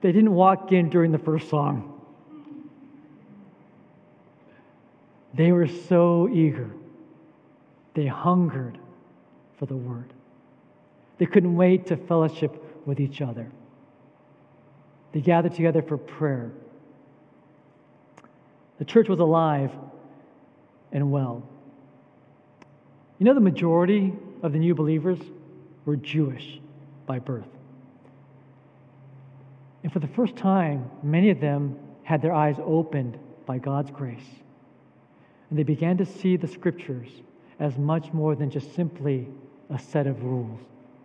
They 0.00 0.12
didn't 0.12 0.34
walk 0.34 0.72
in 0.72 0.88
during 0.88 1.12
the 1.12 1.18
first 1.18 1.48
song. 1.48 1.94
They 5.34 5.52
were 5.52 5.68
so 5.68 6.28
eager. 6.28 6.70
They 7.94 8.06
hungered 8.06 8.78
for 9.58 9.66
the 9.66 9.76
word. 9.76 10.12
They 11.18 11.26
couldn't 11.26 11.54
wait 11.56 11.86
to 11.88 11.96
fellowship 11.96 12.86
with 12.86 13.00
each 13.00 13.20
other. 13.20 13.50
They 15.12 15.20
gathered 15.20 15.54
together 15.54 15.82
for 15.82 15.98
prayer. 15.98 16.50
The 18.78 18.84
church 18.84 19.08
was 19.08 19.18
alive 19.18 19.72
and 20.92 21.10
well. 21.10 21.46
You 23.18 23.26
know, 23.26 23.34
the 23.34 23.40
majority 23.40 24.12
of 24.42 24.52
the 24.52 24.58
new 24.58 24.74
believers 24.74 25.18
were 25.88 25.96
Jewish 25.96 26.60
by 27.06 27.18
birth. 27.18 27.48
And 29.82 29.90
for 29.90 30.00
the 30.00 30.06
first 30.06 30.36
time, 30.36 30.90
many 31.02 31.30
of 31.30 31.40
them 31.40 31.78
had 32.02 32.20
their 32.20 32.34
eyes 32.34 32.56
opened 32.62 33.18
by 33.46 33.56
God's 33.56 33.90
grace. 33.90 34.28
And 35.48 35.58
they 35.58 35.62
began 35.62 35.96
to 35.96 36.04
see 36.04 36.36
the 36.36 36.46
scriptures 36.46 37.08
as 37.58 37.78
much 37.78 38.12
more 38.12 38.36
than 38.36 38.50
just 38.50 38.74
simply 38.74 39.28
a 39.70 39.78
set 39.78 40.06
of 40.06 40.22
rules 40.22 40.60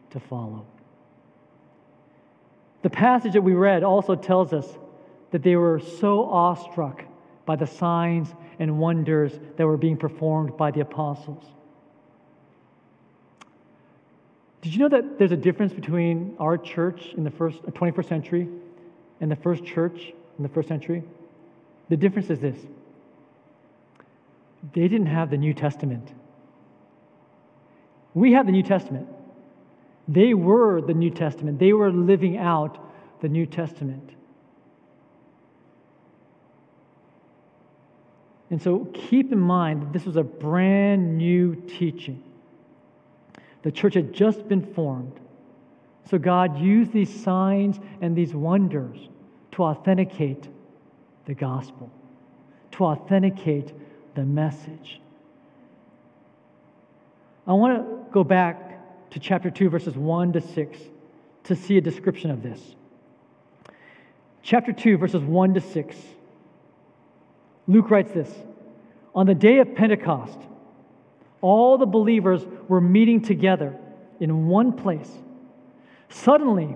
to 0.10 0.20
follow. 0.20 0.66
The 2.82 2.90
passage 2.90 3.32
that 3.34 3.42
we 3.42 3.54
read 3.54 3.84
also 3.84 4.16
tells 4.16 4.52
us 4.52 4.68
that 5.32 5.44
they 5.44 5.56
were 5.56 5.80
so 5.80 6.26
awestruck 6.26 7.06
by 7.46 7.56
the 7.56 7.68
signs 7.68 8.28
and 8.60 8.80
wonders 8.80 9.40
that 9.56 9.66
were 9.66 9.78
being 9.78 9.96
performed 9.96 10.58
by 10.58 10.72
the 10.72 10.82
apostles. 10.82 11.46
Did 14.64 14.74
you 14.74 14.80
know 14.80 14.90
that 14.90 15.20
there's 15.20 15.34
a 15.34 15.38
difference 15.38 15.74
between 15.74 16.38
our 16.40 16.58
church 16.58 17.14
in 17.18 17.26
the 17.26 17.32
first 17.32 17.62
21st 17.64 18.00
uh, 18.00 18.08
century 18.08 18.48
and 19.20 19.30
the 19.30 19.36
first 19.36 19.66
church 19.66 20.14
in 20.38 20.44
the 20.44 20.48
first 20.48 20.70
century? 20.70 21.04
The 21.90 21.98
difference 21.98 22.30
is 22.30 22.40
this. 22.40 22.58
They 24.74 24.88
didn't 24.88 25.08
have 25.08 25.30
the 25.30 25.38
New 25.38 25.54
Testament. 25.54 26.14
We 28.14 28.32
have 28.32 28.46
the 28.46 28.54
New 28.54 28.64
Testament. 28.64 29.10
They 30.08 30.34
were 30.34 30.80
the 30.80 30.94
New 30.94 31.12
Testament. 31.12 31.60
They 31.60 31.74
were 31.74 31.92
living 31.92 32.38
out 32.38 32.80
the 33.22 33.28
New 33.28 33.46
Testament. 33.46 34.12
And 38.50 38.62
so 38.62 38.88
keep 38.94 39.34
in 39.34 39.40
mind 39.40 39.82
that 39.82 39.92
this 39.92 40.06
was 40.06 40.16
a 40.16 40.24
brand 40.24 41.18
new 41.18 41.56
teaching. 41.56 42.24
The 43.64 43.72
church 43.72 43.96
had 43.96 44.14
just 44.14 44.48
been 44.48 44.62
formed. 44.74 45.20
So 46.10 46.18
God 46.18 46.60
used 46.60 46.92
these 46.92 47.24
signs 47.24 47.80
and 48.02 48.16
these 48.16 48.34
wonders 48.34 49.10
to 49.54 49.64
authenticate 49.64 50.48
the 51.26 51.34
gospel, 51.34 51.90
to 52.72 52.84
authenticate 52.84 53.74
the 54.16 54.24
message. 54.24 55.00
I 57.48 57.54
want 57.54 57.78
to 57.78 58.12
go 58.12 58.24
back 58.24 59.10
to 59.12 59.20
chapter 59.20 59.50
2, 59.50 59.70
verses 59.70 59.96
1 59.96 60.34
to 60.34 60.42
6, 60.42 60.80
to 61.46 61.56
see 61.56 61.78
a 61.78 61.82
description 61.82 62.32
of 62.32 62.42
this. 62.42 62.76
Chapter 64.42 64.74
2, 64.74 64.98
verses 64.98 65.22
1 65.22 65.54
to 65.54 65.62
6. 65.62 65.96
Luke 67.68 67.90
writes 67.90 68.12
this 68.12 68.34
On 69.16 69.26
the 69.26 69.36
day 69.36 69.60
of 69.60 69.74
Pentecost, 69.76 70.38
all 71.44 71.78
the 71.78 71.86
believers 71.86 72.42
were 72.70 72.82
meeting 72.82 73.22
together 73.22 73.78
in 74.20 74.48
one 74.48 74.72
place. 74.72 75.12
Suddenly, 76.10 76.76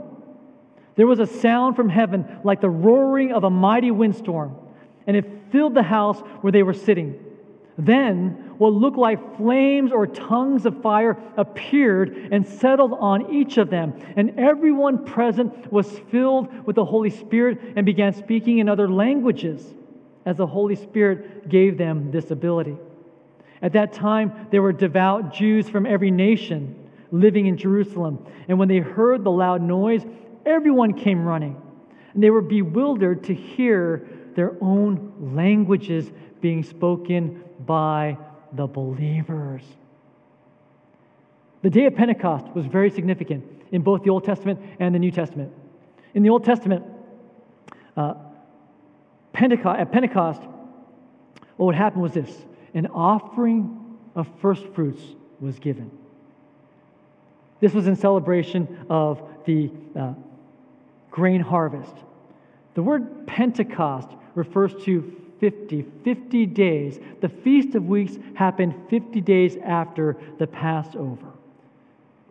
there 0.95 1.07
was 1.07 1.19
a 1.19 1.25
sound 1.25 1.75
from 1.77 1.87
heaven 1.87 2.39
like 2.43 2.59
the 2.59 2.69
roaring 2.69 3.31
of 3.31 3.45
a 3.45 3.49
mighty 3.49 3.91
windstorm, 3.91 4.55
and 5.07 5.15
it 5.15 5.25
filled 5.51 5.73
the 5.73 5.83
house 5.83 6.19
where 6.41 6.51
they 6.51 6.63
were 6.63 6.73
sitting. 6.73 7.17
Then, 7.77 8.55
what 8.57 8.73
looked 8.73 8.97
like 8.97 9.37
flames 9.37 9.91
or 9.91 10.05
tongues 10.05 10.65
of 10.65 10.81
fire 10.81 11.15
appeared 11.37 12.29
and 12.31 12.45
settled 12.45 12.93
on 12.99 13.33
each 13.33 13.57
of 13.57 13.69
them. 13.69 13.93
And 14.15 14.37
everyone 14.37 15.05
present 15.05 15.71
was 15.71 15.87
filled 16.11 16.65
with 16.65 16.75
the 16.75 16.83
Holy 16.83 17.11
Spirit 17.11 17.59
and 17.75 17.85
began 17.85 18.13
speaking 18.13 18.57
in 18.57 18.67
other 18.67 18.89
languages 18.89 19.75
as 20.25 20.37
the 20.37 20.47
Holy 20.47 20.75
Spirit 20.75 21.47
gave 21.47 21.77
them 21.77 22.11
this 22.11 22.31
ability. 22.31 22.77
At 23.61 23.73
that 23.73 23.93
time, 23.93 24.47
there 24.51 24.61
were 24.61 24.71
devout 24.71 25.33
Jews 25.33 25.67
from 25.67 25.85
every 25.85 26.11
nation 26.11 26.89
living 27.11 27.47
in 27.47 27.57
Jerusalem. 27.57 28.25
And 28.47 28.59
when 28.59 28.67
they 28.67 28.79
heard 28.79 29.23
the 29.23 29.31
loud 29.31 29.61
noise, 29.61 30.05
everyone 30.45 30.93
came 30.93 31.25
running. 31.25 31.61
And 32.13 32.23
they 32.23 32.29
were 32.29 32.41
bewildered 32.41 33.23
to 33.25 33.33
hear 33.33 34.07
their 34.35 34.55
own 34.61 35.33
languages 35.35 36.11
being 36.41 36.63
spoken 36.63 37.43
by 37.65 38.17
the 38.53 38.67
believers. 38.67 39.63
The 41.63 41.69
day 41.69 41.85
of 41.85 41.95
Pentecost 41.95 42.47
was 42.53 42.65
very 42.65 42.91
significant 42.91 43.43
in 43.71 43.81
both 43.81 44.03
the 44.03 44.09
Old 44.09 44.23
Testament 44.23 44.59
and 44.79 44.93
the 44.93 44.99
New 44.99 45.11
Testament. 45.11 45.51
In 46.13 46.23
the 46.23 46.29
Old 46.29 46.45
Testament, 46.45 46.85
uh, 47.95 48.13
Pentecost, 49.33 49.79
at 49.79 49.91
Pentecost, 49.91 50.41
what 51.57 51.65
would 51.65 51.75
happen 51.75 52.01
was 52.01 52.13
this 52.13 52.45
an 52.73 52.87
offering 52.87 53.97
of 54.15 54.27
first 54.41 54.65
fruits 54.73 55.01
was 55.39 55.59
given. 55.59 55.91
This 57.59 57.73
was 57.73 57.87
in 57.87 57.95
celebration 57.95 58.85
of 58.89 59.21
the 59.45 59.71
uh, 59.95 60.13
grain 61.11 61.41
harvest. 61.41 61.93
The 62.75 62.83
word 62.83 63.25
Pentecost 63.25 64.09
refers 64.35 64.73
to 64.85 65.15
50, 65.39 65.85
50 66.03 66.45
days. 66.47 66.99
The 67.21 67.29
Feast 67.29 67.75
of 67.75 67.87
Weeks 67.87 68.17
happened 68.35 68.75
50 68.89 69.21
days 69.21 69.57
after 69.63 70.17
the 70.37 70.47
Passover. 70.47 71.27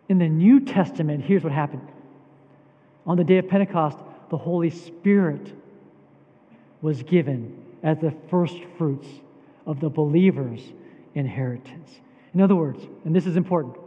In 0.09 0.19
the 0.19 0.29
New 0.29 0.61
Testament, 0.61 1.23
here's 1.23 1.43
what 1.43 1.53
happened. 1.53 1.87
On 3.05 3.17
the 3.17 3.23
day 3.23 3.37
of 3.37 3.47
Pentecost, 3.47 3.97
the 4.29 4.37
Holy 4.37 4.69
Spirit 4.69 5.53
was 6.81 7.03
given 7.03 7.63
as 7.83 7.99
the 7.99 8.13
first 8.29 8.57
fruits 8.77 9.07
of 9.67 9.79
the 9.79 9.89
believer's 9.89 10.61
inheritance. 11.13 11.91
In 12.33 12.41
other 12.41 12.55
words, 12.55 12.83
and 13.05 13.15
this 13.15 13.27
is 13.27 13.35
important, 13.35 13.77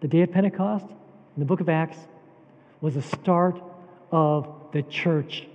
the 0.00 0.08
day 0.08 0.22
of 0.22 0.32
Pentecost 0.32 0.84
in 0.86 1.40
the 1.40 1.46
book 1.46 1.60
of 1.60 1.68
Acts 1.70 1.96
was 2.80 2.94
the 2.94 3.02
start 3.02 3.62
of 4.10 4.52
the 4.72 4.82
church 4.82 5.46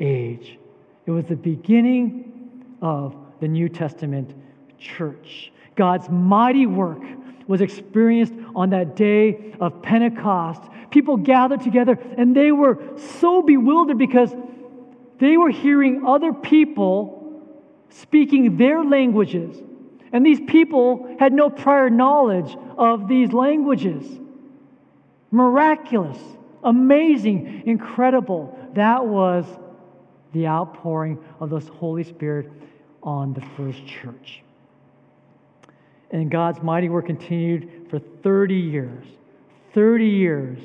age. 0.00 0.58
It 1.06 1.10
was 1.10 1.26
the 1.26 1.36
beginning 1.36 2.74
of 2.80 3.14
the 3.40 3.46
New 3.46 3.68
Testament 3.68 4.34
church. 4.78 5.52
God's 5.76 6.08
mighty 6.08 6.66
work 6.66 7.00
was 7.46 7.60
experienced 7.60 8.34
on 8.54 8.70
that 8.70 8.96
day 8.96 9.54
of 9.60 9.82
Pentecost. 9.82 10.62
People 10.90 11.16
gathered 11.16 11.60
together 11.60 11.98
and 12.16 12.34
they 12.34 12.52
were 12.52 12.78
so 13.20 13.42
bewildered 13.42 13.98
because 13.98 14.34
they 15.18 15.36
were 15.36 15.50
hearing 15.50 16.04
other 16.06 16.32
people 16.32 17.21
speaking 18.00 18.56
their 18.56 18.84
languages. 18.84 19.56
And 20.12 20.24
these 20.24 20.40
people 20.40 21.16
had 21.18 21.32
no 21.32 21.48
prior 21.48 21.88
knowledge 21.88 22.56
of 22.76 23.08
these 23.08 23.32
languages. 23.32 24.06
Miraculous, 25.30 26.18
amazing, 26.62 27.62
incredible. 27.66 28.56
That 28.74 29.06
was 29.06 29.46
the 30.32 30.46
outpouring 30.46 31.18
of 31.40 31.50
the 31.50 31.60
Holy 31.60 32.04
Spirit 32.04 32.50
on 33.02 33.32
the 33.32 33.42
first 33.56 33.84
church. 33.86 34.42
And 36.10 36.30
God's 36.30 36.62
mighty 36.62 36.90
work 36.90 37.06
continued 37.06 37.86
for 37.88 37.98
30 37.98 38.54
years. 38.54 39.06
30 39.72 40.06
years 40.06 40.58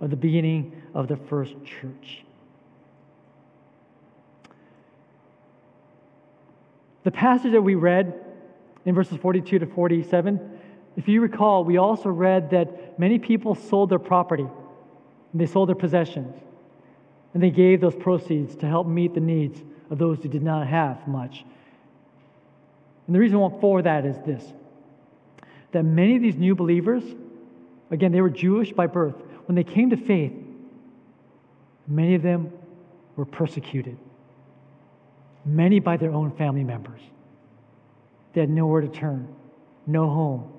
of 0.00 0.08
the 0.08 0.16
beginning 0.16 0.82
of 0.94 1.06
the 1.08 1.16
first 1.16 1.54
church. 1.64 2.24
The 7.04 7.10
passage 7.10 7.52
that 7.52 7.62
we 7.62 7.74
read 7.74 8.24
in 8.84 8.94
verses 8.94 9.18
42 9.18 9.58
to 9.58 9.66
47 9.66 10.58
if 10.96 11.08
you 11.08 11.20
recall, 11.20 11.64
we 11.64 11.76
also 11.76 12.08
read 12.08 12.50
that 12.50 12.98
many 12.98 13.18
people 13.18 13.54
sold 13.54 13.90
their 13.90 13.98
property, 13.98 14.46
they 15.32 15.46
sold 15.46 15.68
their 15.68 15.76
possessions, 15.76 16.34
and 17.32 17.42
they 17.42 17.50
gave 17.50 17.80
those 17.80 17.94
proceeds 17.94 18.56
to 18.56 18.66
help 18.66 18.86
meet 18.86 19.14
the 19.14 19.20
needs 19.20 19.62
of 19.88 19.98
those 19.98 20.22
who 20.22 20.28
did 20.28 20.42
not 20.42 20.66
have 20.66 21.06
much. 21.06 21.44
And 23.06 23.14
the 23.14 23.20
reason 23.20 23.38
for 23.60 23.82
that 23.82 24.04
is 24.04 24.16
this 24.26 24.44
that 25.72 25.84
many 25.84 26.16
of 26.16 26.22
these 26.22 26.36
new 26.36 26.56
believers, 26.56 27.04
again, 27.92 28.10
they 28.10 28.20
were 28.20 28.28
Jewish 28.28 28.72
by 28.72 28.88
birth, 28.88 29.14
when 29.46 29.54
they 29.54 29.62
came 29.62 29.90
to 29.90 29.96
faith, 29.96 30.32
many 31.86 32.16
of 32.16 32.22
them 32.22 32.52
were 33.14 33.24
persecuted, 33.24 33.96
many 35.50 35.80
by 35.80 35.96
their 35.96 36.12
own 36.12 36.30
family 36.32 36.64
members. 36.64 37.00
They 38.32 38.40
had 38.40 38.50
nowhere 38.50 38.80
to 38.80 38.88
turn, 38.88 39.28
no 39.86 40.08
home. 40.08 40.52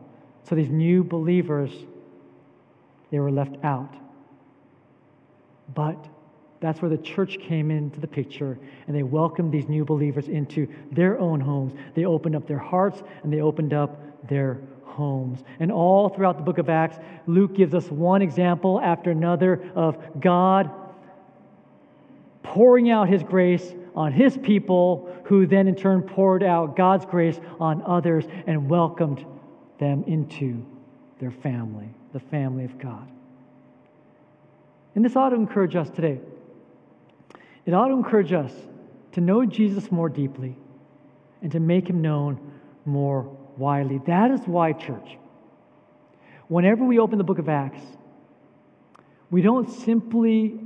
So 0.44 0.56
these 0.56 0.70
new 0.70 1.04
believers, 1.04 1.72
they 3.12 3.20
were 3.20 3.32
left 3.32 3.56
out. 3.64 3.96
But 5.74 6.08
that's 6.60 6.82
where 6.82 6.90
the 6.90 6.98
church 6.98 7.40
came 7.40 7.72
into 7.72 8.00
the 8.00 8.08
picture 8.08 8.58
and 8.88 8.96
they 8.96 9.04
welcomed 9.04 9.52
these 9.52 9.68
new 9.68 9.86
believers 9.86 10.28
into 10.28 10.68
their 10.92 11.18
own 11.18 11.40
homes. 11.40 11.74
They 11.96 12.06
opened 12.06 12.36
up 12.36 12.48
their 12.48 12.60
hearts 12.60 13.02
and 13.24 13.32
they 13.32 13.42
opened 13.42 13.74
up 13.74 14.00
their 14.28 14.60
homes. 14.84 15.44
And 15.60 15.72
all 15.72 16.10
throughout 16.10 16.38
the 16.38 16.44
book 16.44 16.58
of 16.58 16.70
Acts, 16.70 16.98
Luke 17.26 17.56
gives 17.56 17.74
us 17.74 17.90
one 17.90 18.22
example 18.22 18.80
after 18.82 19.10
another 19.12 19.72
of 19.76 19.98
God 20.20 20.70
pouring 22.44 22.90
out 22.90 23.08
his 23.08 23.24
grace 23.24 23.74
on 23.96 24.12
his 24.14 24.38
people, 24.38 25.14
who 25.26 25.46
then 25.46 25.68
in 25.68 25.76
turn 25.76 26.02
poured 26.02 26.44
out 26.44 26.76
God's 26.76 27.06
grace 27.06 27.40
on 27.60 27.82
others 27.86 28.26
and 28.48 28.70
welcomed 28.70 29.26
them 29.80 30.04
into 30.06 30.66
their 31.20 31.32
family, 31.32 31.90
the 32.14 32.20
family 32.20 32.64
of 32.64 32.78
God. 32.78 33.08
And 34.96 35.04
this 35.04 35.16
ought 35.16 35.30
to 35.30 35.36
encourage 35.36 35.76
us 35.76 35.90
today. 35.90 36.20
It 37.66 37.74
ought 37.74 37.88
to 37.88 37.94
encourage 37.94 38.34
us 38.34 38.52
to 39.14 39.22
know 39.22 39.46
Jesus 39.46 39.92
more 39.92 40.10
deeply 40.10 40.58
and 41.42 41.52
to 41.52 41.60
make 41.60 41.90
him 41.90 42.02
known 42.02 42.40
more 42.86 43.38
widely. 43.58 44.00
That 44.08 44.32
is 44.32 44.42
why, 44.46 44.74
church, 44.74 45.18
whenever 46.48 46.84
we 46.86 47.00
open 47.00 47.18
the 47.18 47.24
book 47.24 47.40
of 47.40 47.50
Acts, 47.50 47.82
we 49.30 49.42
don't 49.42 49.70
simply 49.70 50.60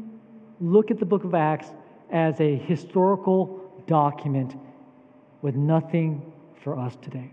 look 0.60 0.90
at 0.90 1.00
the 1.00 1.06
book 1.06 1.24
of 1.24 1.36
Acts 1.36 1.68
as 2.12 2.40
a 2.40 2.56
historical 2.56 3.62
document 3.88 4.56
with 5.42 5.56
nothing 5.56 6.32
for 6.64 6.78
us 6.78 6.96
today. 7.02 7.32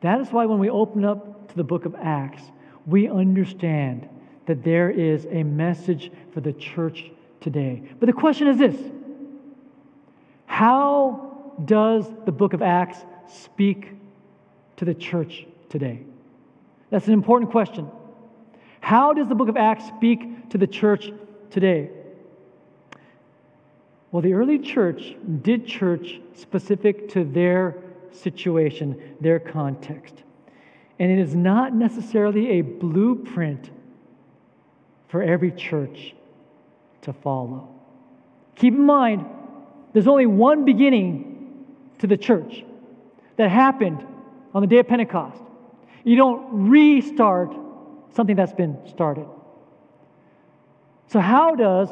That 0.00 0.20
is 0.20 0.28
why 0.30 0.46
when 0.46 0.58
we 0.58 0.70
open 0.70 1.04
up 1.04 1.48
to 1.48 1.56
the 1.56 1.64
book 1.64 1.84
of 1.84 1.94
Acts, 1.94 2.42
we 2.86 3.08
understand 3.08 4.08
that 4.46 4.64
there 4.64 4.90
is 4.90 5.26
a 5.30 5.42
message 5.42 6.10
for 6.32 6.40
the 6.40 6.52
church 6.52 7.10
today. 7.40 7.82
But 7.98 8.06
the 8.06 8.12
question 8.12 8.48
is 8.48 8.58
this 8.58 8.76
How 10.46 11.54
does 11.64 12.06
the 12.24 12.32
book 12.32 12.52
of 12.52 12.62
Acts 12.62 12.98
speak 13.28 13.92
to 14.76 14.84
the 14.84 14.94
church 14.94 15.46
today? 15.68 16.00
That's 16.90 17.06
an 17.06 17.12
important 17.12 17.50
question. 17.50 17.90
How 18.80 19.12
does 19.12 19.28
the 19.28 19.34
book 19.34 19.48
of 19.48 19.56
Acts 19.56 19.86
speak 19.88 20.50
to 20.50 20.58
the 20.58 20.66
church 20.66 21.12
today? 21.50 21.90
Well, 24.12 24.22
the 24.22 24.32
early 24.34 24.58
church 24.58 25.14
did 25.42 25.66
church 25.66 26.20
specific 26.34 27.08
to 27.10 27.24
their 27.24 27.76
situation, 28.12 29.16
their 29.20 29.38
context. 29.38 30.14
And 30.98 31.10
it 31.10 31.18
is 31.18 31.34
not 31.34 31.74
necessarily 31.74 32.58
a 32.58 32.60
blueprint 32.62 33.70
for 35.08 35.22
every 35.22 35.52
church 35.52 36.14
to 37.02 37.12
follow. 37.12 37.68
Keep 38.56 38.74
in 38.74 38.84
mind, 38.84 39.24
there's 39.92 40.08
only 40.08 40.26
one 40.26 40.64
beginning 40.64 41.64
to 41.98 42.06
the 42.06 42.16
church 42.16 42.64
that 43.36 43.50
happened 43.50 44.06
on 44.52 44.60
the 44.60 44.66
day 44.66 44.78
of 44.78 44.88
Pentecost. 44.88 45.42
You 46.04 46.16
don't 46.16 46.68
restart 46.68 47.54
something 48.14 48.36
that's 48.36 48.52
been 48.52 48.76
started. 48.88 49.26
So, 51.06 51.20
how 51.20 51.54
does 51.54 51.88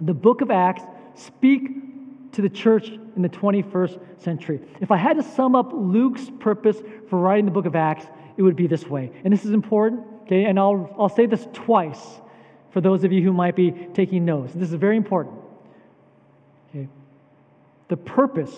the 0.00 0.14
book 0.14 0.40
of 0.40 0.50
Acts 0.50 0.82
speak 1.14 2.32
to 2.32 2.42
the 2.42 2.48
church 2.48 2.88
in 2.88 3.22
the 3.22 3.28
21st 3.28 4.22
century? 4.22 4.60
If 4.80 4.90
I 4.90 4.96
had 4.96 5.16
to 5.16 5.22
sum 5.22 5.54
up 5.54 5.72
Luke's 5.72 6.30
purpose 6.40 6.78
for 7.08 7.18
writing 7.18 7.44
the 7.44 7.50
book 7.50 7.66
of 7.66 7.76
Acts, 7.76 8.06
it 8.36 8.42
would 8.42 8.56
be 8.56 8.66
this 8.66 8.86
way. 8.86 9.10
And 9.24 9.32
this 9.32 9.44
is 9.44 9.52
important, 9.52 10.04
okay? 10.22 10.44
And 10.44 10.58
I'll, 10.58 10.94
I'll 10.98 11.08
say 11.08 11.26
this 11.26 11.46
twice 11.52 12.00
for 12.70 12.80
those 12.80 13.04
of 13.04 13.12
you 13.12 13.22
who 13.22 13.32
might 13.32 13.54
be 13.54 13.70
taking 13.92 14.24
notes. 14.24 14.52
This 14.54 14.70
is 14.70 14.74
very 14.74 14.96
important. 14.96 15.36
Okay? 16.70 16.88
The 17.88 17.96
purpose 17.96 18.54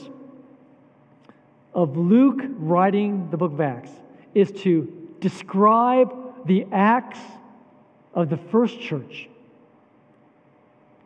of 1.75 1.97
Luke 1.97 2.41
writing 2.59 3.29
the 3.31 3.37
book 3.37 3.53
of 3.53 3.61
Acts 3.61 3.91
is 4.35 4.53
to 4.63 5.09
describe 5.21 6.47
the 6.47 6.67
acts 6.71 7.19
of 8.15 8.31
the 8.31 8.37
first 8.37 8.81
church, 8.81 9.29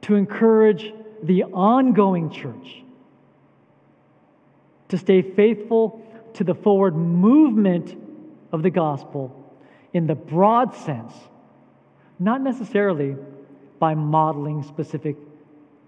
to 0.02 0.14
encourage 0.14 0.92
the 1.22 1.44
ongoing 1.44 2.30
church 2.30 2.82
to 4.88 4.98
stay 4.98 5.22
faithful 5.22 6.02
to 6.34 6.44
the 6.44 6.54
forward 6.54 6.96
movement 6.96 7.96
of 8.52 8.62
the 8.62 8.70
gospel 8.70 9.34
in 9.92 10.06
the 10.06 10.14
broad 10.14 10.74
sense, 10.74 11.12
not 12.18 12.40
necessarily 12.40 13.16
by 13.78 13.94
modeling 13.94 14.62
specific 14.62 15.16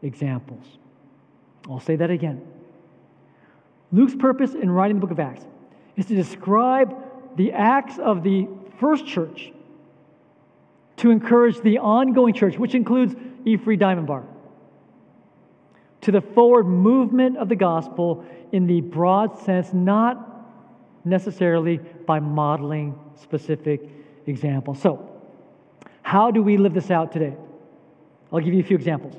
examples. 0.02 0.64
I'll 1.68 1.80
say 1.80 1.96
that 1.96 2.10
again. 2.10 2.46
Luke's 3.92 4.14
purpose 4.14 4.54
in 4.54 4.70
writing 4.70 4.96
the 4.96 5.00
book 5.00 5.10
of 5.10 5.20
Acts 5.20 5.44
is 5.96 6.06
to 6.06 6.14
describe 6.14 6.96
the 7.36 7.52
acts 7.52 7.98
of 7.98 8.22
the 8.22 8.48
first 8.78 9.06
church, 9.06 9.52
to 10.96 11.10
encourage 11.10 11.60
the 11.60 11.78
ongoing 11.78 12.34
church, 12.34 12.58
which 12.58 12.74
includes 12.74 13.14
E. 13.44 13.56
Diamond 13.56 14.06
Bar, 14.06 14.24
to 16.02 16.12
the 16.12 16.20
forward 16.20 16.64
movement 16.64 17.36
of 17.36 17.48
the 17.48 17.56
gospel 17.56 18.24
in 18.52 18.66
the 18.66 18.80
broad 18.80 19.38
sense, 19.38 19.72
not 19.72 20.26
necessarily 21.04 21.78
by 22.06 22.20
modeling 22.20 22.98
specific 23.20 23.82
examples. 24.26 24.80
So, 24.80 25.08
how 26.02 26.30
do 26.30 26.42
we 26.42 26.56
live 26.56 26.74
this 26.74 26.90
out 26.90 27.12
today? 27.12 27.34
I'll 28.32 28.40
give 28.40 28.54
you 28.54 28.60
a 28.60 28.64
few 28.64 28.76
examples. 28.76 29.14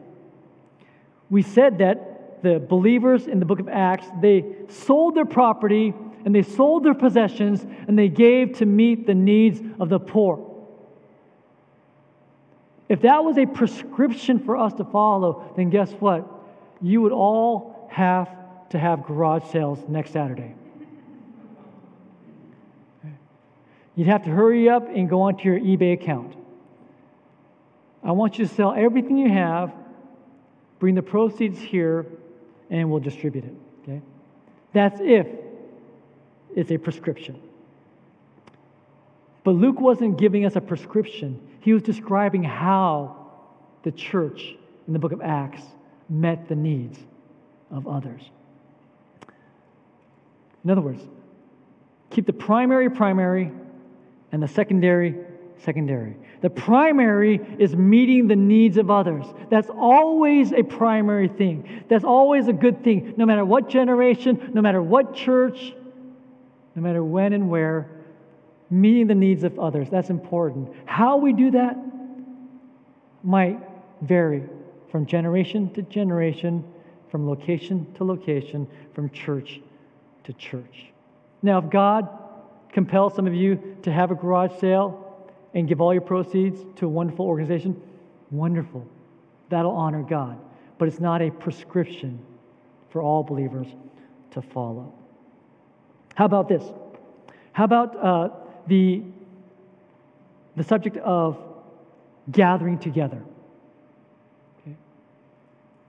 We 1.29 1.41
said 1.41 1.77
that 1.77 2.43
the 2.43 2.59
believers 2.59 3.27
in 3.27 3.39
the 3.39 3.45
book 3.45 3.59
of 3.59 3.69
Acts, 3.69 4.07
they 4.21 4.43
sold 4.67 5.15
their 5.15 5.25
property 5.25 5.93
and 6.25 6.33
they 6.35 6.41
sold 6.41 6.83
their 6.83 6.93
possessions 6.93 7.65
and 7.87 7.97
they 7.97 8.09
gave 8.09 8.57
to 8.57 8.65
meet 8.65 9.05
the 9.05 9.13
needs 9.13 9.61
of 9.79 9.89
the 9.89 9.99
poor. 9.99 10.47
If 12.89 13.01
that 13.01 13.23
was 13.23 13.37
a 13.37 13.45
prescription 13.45 14.39
for 14.39 14.57
us 14.57 14.73
to 14.73 14.83
follow, 14.83 15.53
then 15.55 15.69
guess 15.69 15.91
what? 15.93 16.27
You 16.81 17.01
would 17.01 17.11
all 17.11 17.87
have 17.91 18.29
to 18.69 18.79
have 18.79 19.03
garage 19.03 19.43
sales 19.51 19.79
next 19.87 20.11
Saturday. 20.11 20.55
You'd 23.95 24.07
have 24.07 24.23
to 24.23 24.29
hurry 24.29 24.69
up 24.69 24.87
and 24.87 25.09
go 25.09 25.21
onto 25.21 25.43
your 25.49 25.59
eBay 25.59 25.93
account. 25.93 26.35
I 28.03 28.13
want 28.13 28.39
you 28.39 28.47
to 28.47 28.53
sell 28.53 28.73
everything 28.73 29.17
you 29.17 29.29
have, 29.29 29.73
bring 30.79 30.95
the 30.95 31.03
proceeds 31.03 31.59
here, 31.59 32.05
and 32.69 32.89
we'll 32.89 33.01
distribute 33.01 33.45
it. 33.45 33.53
Okay? 33.83 34.01
That's 34.73 34.99
if 35.01 35.27
it's 36.55 36.71
a 36.71 36.77
prescription. 36.77 37.39
But 39.43 39.51
Luke 39.51 39.79
wasn't 39.79 40.17
giving 40.17 40.45
us 40.45 40.55
a 40.55 40.61
prescription, 40.61 41.39
he 41.59 41.73
was 41.73 41.83
describing 41.83 42.43
how 42.43 43.27
the 43.83 43.91
church 43.91 44.55
in 44.87 44.93
the 44.93 44.99
book 44.99 45.11
of 45.11 45.21
Acts 45.21 45.63
met 46.11 46.47
the 46.49 46.55
needs 46.55 46.99
of 47.71 47.87
others. 47.87 48.21
In 50.63 50.69
other 50.69 50.81
words, 50.81 51.01
keep 52.09 52.25
the 52.25 52.33
primary 52.33 52.89
primary 52.89 53.51
and 54.31 54.43
the 54.43 54.47
secondary 54.47 55.15
secondary. 55.57 56.15
The 56.41 56.49
primary 56.49 57.39
is 57.59 57.75
meeting 57.75 58.27
the 58.27 58.35
needs 58.35 58.77
of 58.77 58.91
others. 58.91 59.25
That's 59.49 59.69
always 59.69 60.51
a 60.51 60.63
primary 60.63 61.27
thing. 61.27 61.83
That's 61.87 62.03
always 62.03 62.47
a 62.47 62.53
good 62.53 62.83
thing, 62.83 63.13
no 63.15 63.25
matter 63.25 63.45
what 63.45 63.69
generation, 63.69 64.51
no 64.53 64.61
matter 64.61 64.81
what 64.81 65.13
church, 65.13 65.73
no 66.75 66.81
matter 66.81 67.03
when 67.03 67.33
and 67.33 67.49
where, 67.49 67.89
meeting 68.69 69.07
the 69.07 69.15
needs 69.15 69.43
of 69.43 69.59
others. 69.59 69.89
That's 69.89 70.09
important. 70.09 70.73
How 70.85 71.17
we 71.17 71.31
do 71.31 71.51
that 71.51 71.77
might 73.23 73.59
vary 74.01 74.43
from 74.91 75.05
generation 75.05 75.73
to 75.73 75.81
generation, 75.83 76.63
from 77.09 77.27
location 77.27 77.91
to 77.95 78.03
location, 78.03 78.67
from 78.93 79.09
church 79.09 79.61
to 80.25 80.33
church. 80.33 80.91
Now, 81.41 81.59
if 81.59 81.69
God 81.69 82.09
compels 82.71 83.15
some 83.15 83.25
of 83.25 83.33
you 83.33 83.77
to 83.83 83.91
have 83.91 84.11
a 84.11 84.15
garage 84.15 84.59
sale 84.59 85.29
and 85.53 85.67
give 85.67 85.81
all 85.81 85.93
your 85.93 86.01
proceeds 86.01 86.61
to 86.75 86.85
a 86.85 86.89
wonderful 86.89 87.25
organization, 87.25 87.81
wonderful. 88.29 88.85
That'll 89.49 89.71
honor 89.71 90.03
God. 90.03 90.37
But 90.77 90.87
it's 90.87 90.99
not 90.99 91.21
a 91.21 91.29
prescription 91.29 92.19
for 92.89 93.01
all 93.01 93.23
believers 93.23 93.67
to 94.31 94.41
follow. 94.41 94.93
How 96.15 96.25
about 96.25 96.47
this? 96.47 96.63
How 97.53 97.65
about 97.65 97.95
uh, 97.97 98.29
the, 98.67 99.03
the 100.55 100.63
subject 100.63 100.97
of 100.97 101.37
gathering 102.31 102.79
together? 102.79 103.21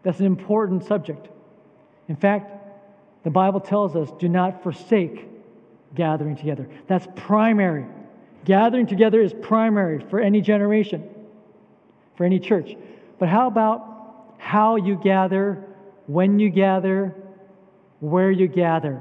That's 0.02 0.20
an 0.20 0.26
important 0.26 0.84
subject. 0.84 1.28
In 2.08 2.16
fact, 2.16 2.50
the 3.24 3.30
Bible 3.30 3.60
tells 3.60 3.94
us 3.94 4.10
do 4.18 4.28
not 4.28 4.62
forsake 4.62 5.28
gathering 5.94 6.36
together. 6.36 6.68
That's 6.88 7.06
primary. 7.14 7.86
Gathering 8.44 8.86
together 8.86 9.20
is 9.20 9.32
primary 9.32 10.04
for 10.10 10.20
any 10.20 10.40
generation, 10.40 11.08
for 12.16 12.24
any 12.24 12.40
church. 12.40 12.76
But 13.18 13.28
how 13.28 13.46
about 13.46 14.34
how 14.38 14.76
you 14.76 14.96
gather, 14.96 15.64
when 16.06 16.40
you 16.40 16.50
gather, 16.50 17.14
where 18.00 18.32
you 18.32 18.48
gather? 18.48 19.00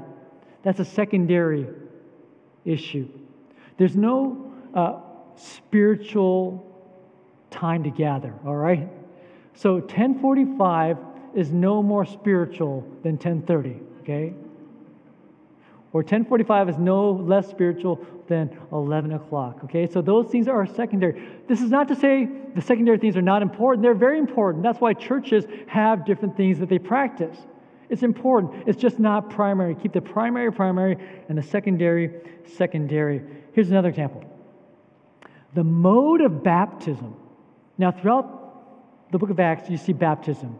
That's 0.62 0.78
a 0.78 0.84
secondary 0.84 1.66
issue. 2.64 3.08
There's 3.78 3.96
no 3.96 4.52
uh, 4.74 5.00
spiritual 5.34 6.64
time 7.50 7.82
to 7.82 7.90
gather, 7.90 8.32
all 8.46 8.54
right? 8.54 8.88
So 9.54 9.74
1045 9.74 10.98
is 11.34 11.50
no 11.50 11.82
more 11.82 12.04
spiritual 12.04 12.80
than 13.02 13.12
1030, 13.12 13.80
okay? 14.00 14.34
Or 15.92 16.00
1045 16.00 16.70
is 16.70 16.78
no 16.78 17.10
less 17.10 17.48
spiritual 17.48 18.04
than 18.26 18.56
11 18.72 19.12
o'clock, 19.12 19.60
okay? 19.64 19.86
So 19.86 20.00
those 20.00 20.30
things 20.30 20.48
are 20.48 20.64
secondary. 20.66 21.22
This 21.48 21.60
is 21.60 21.70
not 21.70 21.88
to 21.88 21.94
say 21.94 22.28
the 22.54 22.62
secondary 22.62 22.98
things 22.98 23.16
are 23.16 23.22
not 23.22 23.42
important. 23.42 23.82
They're 23.82 23.94
very 23.94 24.18
important. 24.18 24.62
That's 24.62 24.80
why 24.80 24.94
churches 24.94 25.44
have 25.66 26.06
different 26.06 26.36
things 26.36 26.58
that 26.60 26.70
they 26.70 26.78
practice. 26.78 27.36
It's 27.90 28.02
important. 28.02 28.66
It's 28.66 28.80
just 28.80 28.98
not 28.98 29.28
primary. 29.28 29.74
Keep 29.74 29.92
the 29.92 30.00
primary 30.00 30.50
primary 30.50 30.96
and 31.28 31.36
the 31.36 31.42
secondary 31.42 32.10
secondary. 32.46 33.20
Here's 33.52 33.70
another 33.70 33.90
example 33.90 34.24
the 35.54 35.64
mode 35.64 36.22
of 36.22 36.42
baptism. 36.42 37.14
Now, 37.76 37.92
throughout 37.92 38.41
the 39.12 39.18
book 39.18 39.30
of 39.30 39.38
Acts, 39.38 39.68
you 39.70 39.76
see 39.76 39.92
baptism 39.92 40.58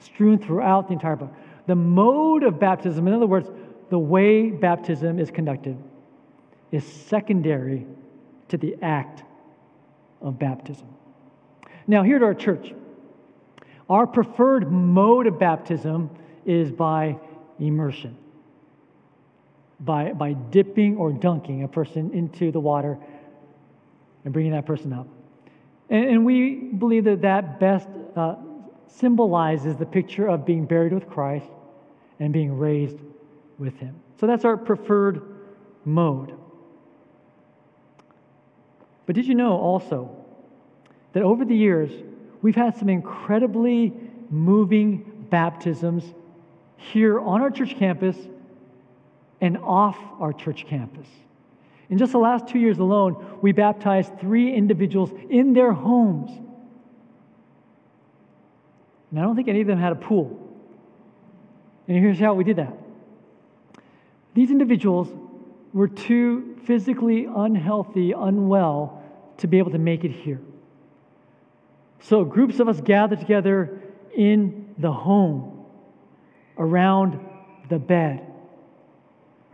strewn 0.00 0.38
throughout 0.38 0.88
the 0.88 0.94
entire 0.94 1.14
book. 1.14 1.32
The 1.66 1.76
mode 1.76 2.42
of 2.42 2.58
baptism, 2.58 3.06
in 3.06 3.14
other 3.14 3.26
words, 3.26 3.48
the 3.90 3.98
way 3.98 4.50
baptism 4.50 5.18
is 5.18 5.30
conducted, 5.30 5.76
is 6.72 6.84
secondary 6.84 7.86
to 8.48 8.56
the 8.56 8.76
act 8.82 9.22
of 10.22 10.38
baptism. 10.38 10.88
Now, 11.86 12.02
here 12.02 12.16
at 12.16 12.22
our 12.22 12.34
church, 12.34 12.72
our 13.90 14.06
preferred 14.06 14.72
mode 14.72 15.26
of 15.26 15.38
baptism 15.38 16.10
is 16.46 16.72
by 16.72 17.18
immersion, 17.60 18.16
by, 19.80 20.12
by 20.14 20.32
dipping 20.32 20.96
or 20.96 21.12
dunking 21.12 21.62
a 21.62 21.68
person 21.68 22.10
into 22.12 22.50
the 22.50 22.60
water 22.60 22.98
and 24.24 24.32
bringing 24.32 24.52
that 24.52 24.64
person 24.64 24.94
up. 24.94 25.06
And, 25.92 26.06
and 26.06 26.24
we 26.24 26.54
believe 26.54 27.04
that 27.04 27.20
that 27.22 27.60
best 27.60 27.86
uh, 28.16 28.36
symbolizes 28.88 29.76
the 29.76 29.86
picture 29.86 30.26
of 30.26 30.44
being 30.44 30.64
buried 30.64 30.92
with 30.92 31.08
Christ 31.08 31.46
and 32.18 32.32
being 32.32 32.58
raised 32.58 32.98
with 33.58 33.78
Him. 33.78 33.94
So 34.18 34.26
that's 34.26 34.44
our 34.44 34.56
preferred 34.56 35.22
mode. 35.84 36.32
But 39.04 39.14
did 39.16 39.26
you 39.26 39.34
know 39.34 39.52
also 39.52 40.16
that 41.12 41.22
over 41.22 41.44
the 41.44 41.54
years, 41.54 41.90
we've 42.40 42.56
had 42.56 42.76
some 42.76 42.88
incredibly 42.88 43.92
moving 44.30 45.26
baptisms 45.28 46.04
here 46.76 47.20
on 47.20 47.42
our 47.42 47.50
church 47.50 47.76
campus 47.76 48.16
and 49.42 49.58
off 49.58 49.98
our 50.20 50.32
church 50.32 50.64
campus. 50.66 51.06
In 51.90 51.98
just 51.98 52.12
the 52.12 52.18
last 52.18 52.48
two 52.48 52.58
years 52.58 52.78
alone, 52.78 53.38
we 53.42 53.52
baptized 53.52 54.18
three 54.20 54.54
individuals 54.54 55.10
in 55.28 55.52
their 55.52 55.72
homes. 55.72 56.30
And 59.10 59.20
I 59.20 59.22
don't 59.22 59.36
think 59.36 59.48
any 59.48 59.60
of 59.60 59.66
them 59.66 59.78
had 59.78 59.92
a 59.92 59.96
pool. 59.96 60.38
And 61.86 61.98
here's 61.98 62.18
how 62.18 62.34
we 62.34 62.44
did 62.44 62.56
that 62.56 62.72
these 64.34 64.50
individuals 64.50 65.08
were 65.72 65.88
too 65.88 66.56
physically 66.64 67.26
unhealthy, 67.26 68.12
unwell 68.12 69.02
to 69.38 69.46
be 69.46 69.58
able 69.58 69.72
to 69.72 69.78
make 69.78 70.04
it 70.04 70.12
here. 70.12 70.40
So 72.00 72.24
groups 72.24 72.60
of 72.60 72.68
us 72.68 72.80
gathered 72.80 73.20
together 73.20 73.80
in 74.16 74.74
the 74.78 74.92
home 74.92 75.64
around 76.58 77.18
the 77.68 77.78
bed, 77.78 78.26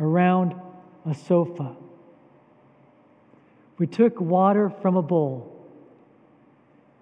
around 0.01 0.55
a 1.07 1.15
sofa. 1.15 1.77
We 3.79 3.87
took 3.87 4.21
water 4.21 4.71
from 4.83 4.97
a 4.97 5.03
bowl 5.03 5.55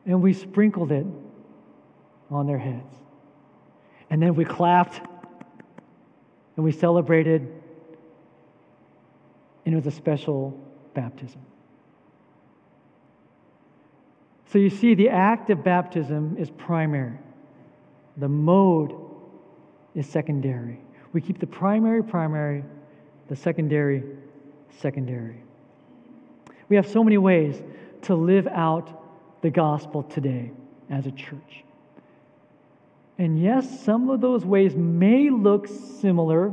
and 0.05 0.23
we 0.23 0.33
sprinkled 0.33 0.93
it 0.93 1.07
on 2.31 2.47
their 2.47 2.59
heads. 2.59 2.95
And 4.11 4.23
then 4.23 4.35
we 4.35 4.45
clapped 4.45 5.01
and 6.57 6.65
we 6.65 6.73
celebrated, 6.73 7.43
and 9.65 9.75
it 9.75 9.77
was 9.77 9.87
a 9.87 9.97
special 9.97 10.59
baptism. 10.95 11.41
So 14.47 14.59
you 14.59 14.71
see, 14.71 14.95
the 14.95 15.11
act 15.11 15.51
of 15.51 15.63
baptism 15.63 16.37
is 16.39 16.49
primary. 16.51 17.19
The 18.17 18.29
mode 18.29 18.95
is 19.95 20.07
secondary. 20.07 20.81
We 21.13 21.21
keep 21.21 21.41
the 21.41 21.47
primary 21.47 22.03
primary, 22.03 22.65
the 23.29 23.37
secondary 23.37 24.03
secondary. 24.71 25.43
We 26.69 26.77
have 26.77 26.89
so 26.89 27.05
many 27.05 27.19
ways 27.19 27.63
to 28.03 28.15
live 28.15 28.47
out 28.47 29.43
the 29.43 29.51
gospel 29.51 30.03
today 30.03 30.51
as 30.91 31.07
a 31.07 31.11
church. 31.11 31.65
And 33.19 33.41
yes, 33.41 33.81
some 33.81 34.11
of 34.11 34.21
those 34.21 34.45
ways 34.45 34.75
may 34.75 35.31
look 35.31 35.69
similar 35.69 36.53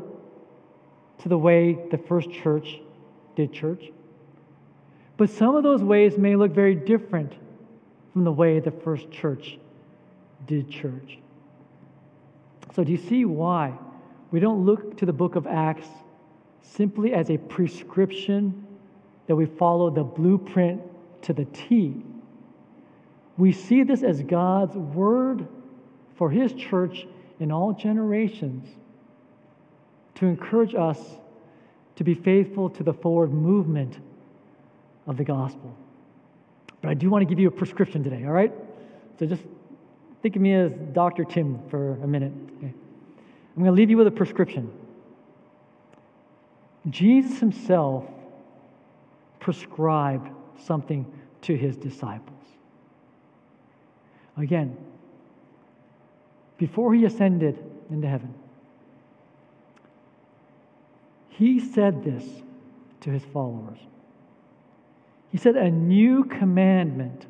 to 1.19 1.29
the 1.29 1.37
way 1.37 1.77
the 1.91 1.97
first 1.97 2.31
church 2.31 2.79
did 3.35 3.51
church, 3.51 3.91
but 5.17 5.29
some 5.29 5.55
of 5.55 5.63
those 5.63 5.81
ways 5.81 6.17
may 6.17 6.35
look 6.35 6.51
very 6.51 6.75
different 6.75 7.33
from 8.11 8.23
the 8.23 8.31
way 8.31 8.59
the 8.59 8.71
first 8.71 9.11
church 9.11 9.57
did 10.47 10.69
church. 10.69 11.17
So, 12.75 12.83
do 12.83 12.91
you 12.91 12.97
see 12.97 13.25
why 13.25 13.73
we 14.31 14.39
don't 14.39 14.65
look 14.65 14.97
to 14.97 15.05
the 15.05 15.13
book 15.13 15.35
of 15.35 15.45
Acts 15.45 15.87
simply 16.61 17.13
as 17.13 17.29
a 17.29 17.37
prescription 17.37 18.62
that 19.27 19.35
we 19.35 19.45
follow 19.45 19.89
the 19.89 20.03
blueprint 20.03 20.81
to 21.23 21.33
the 21.33 21.45
T? 21.45 22.03
We 23.37 23.51
see 23.51 23.83
this 23.83 24.03
as 24.03 24.21
God's 24.21 24.75
word 24.75 25.47
for 26.15 26.29
His 26.29 26.53
church 26.53 27.07
in 27.39 27.51
all 27.51 27.73
generations 27.73 28.67
to 30.15 30.25
encourage 30.25 30.75
us 30.75 30.99
to 31.95 32.03
be 32.03 32.13
faithful 32.13 32.69
to 32.69 32.83
the 32.83 32.93
forward 32.93 33.33
movement 33.33 33.97
of 35.07 35.17
the 35.17 35.23
gospel. 35.23 35.75
But 36.81 36.89
I 36.89 36.93
do 36.93 37.09
want 37.09 37.21
to 37.21 37.25
give 37.25 37.39
you 37.39 37.47
a 37.47 37.51
prescription 37.51 38.03
today, 38.03 38.25
all 38.25 38.31
right? 38.31 38.51
So 39.19 39.25
just 39.25 39.43
Think 40.23 40.37
of 40.37 40.41
me 40.41 40.53
as 40.53 40.71
Dr. 40.93 41.25
Tim 41.25 41.59
for 41.69 42.01
a 42.01 42.07
minute. 42.07 42.31
Okay. 42.57 42.67
I'm 42.67 43.61
going 43.61 43.65
to 43.65 43.73
leave 43.73 43.89
you 43.89 43.97
with 43.97 44.07
a 44.07 44.11
prescription. 44.11 44.71
Jesus 46.89 47.39
himself 47.39 48.05
prescribed 49.43 50.29
something 50.57 51.05
to 51.41 51.55
his 51.55 51.75
disciples. 51.75 52.39
Again, 54.37 54.75
before 56.57 56.93
he 56.93 57.03
ascended 57.05 57.61
into 57.91 58.07
heaven, 58.07 58.33
he 61.27 61.59
said 61.59 62.03
this 62.03 62.23
to 63.01 63.09
his 63.11 63.23
followers. 63.25 63.79
He 65.29 65.37
said, 65.37 65.57
A 65.57 65.69
new 65.69 66.23
commandment, 66.23 67.25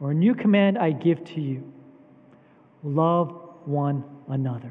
or 0.00 0.10
a 0.10 0.14
new 0.14 0.34
command 0.34 0.76
I 0.76 0.90
give 0.90 1.24
to 1.24 1.40
you 1.40 1.72
love 2.82 3.32
one 3.64 4.04
another. 4.28 4.70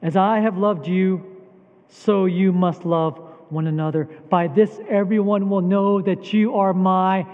As 0.00 0.16
I 0.16 0.38
have 0.38 0.56
loved 0.56 0.86
you, 0.86 1.24
so 1.88 2.26
you 2.26 2.52
must 2.52 2.84
love 2.84 3.23
one 3.54 3.66
another. 3.66 4.04
By 4.28 4.48
this, 4.48 4.78
everyone 4.88 5.48
will 5.48 5.60
know 5.62 6.02
that 6.02 6.32
you 6.32 6.56
are 6.56 6.74
my 6.74 7.26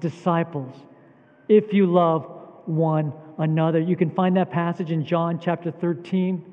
disciples 0.00 0.74
if 1.48 1.72
you 1.72 1.86
love 1.86 2.26
one 2.64 3.12
another. 3.38 3.78
You 3.78 3.96
can 3.96 4.10
find 4.10 4.36
that 4.36 4.50
passage 4.50 4.90
in 4.90 5.04
John 5.04 5.38
chapter 5.38 5.70
13, 5.70 6.44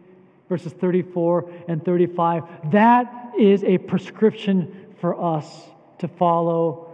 verses 0.50 0.74
34 0.74 1.52
and 1.68 1.84
35. 1.84 2.72
That 2.72 3.34
is 3.40 3.64
a 3.64 3.78
prescription 3.80 4.94
for 5.00 5.20
us 5.20 5.48
to 6.00 6.08
follow 6.08 6.92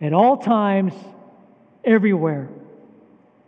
at 0.00 0.12
all 0.12 0.36
times, 0.36 0.92
everywhere. 1.84 2.48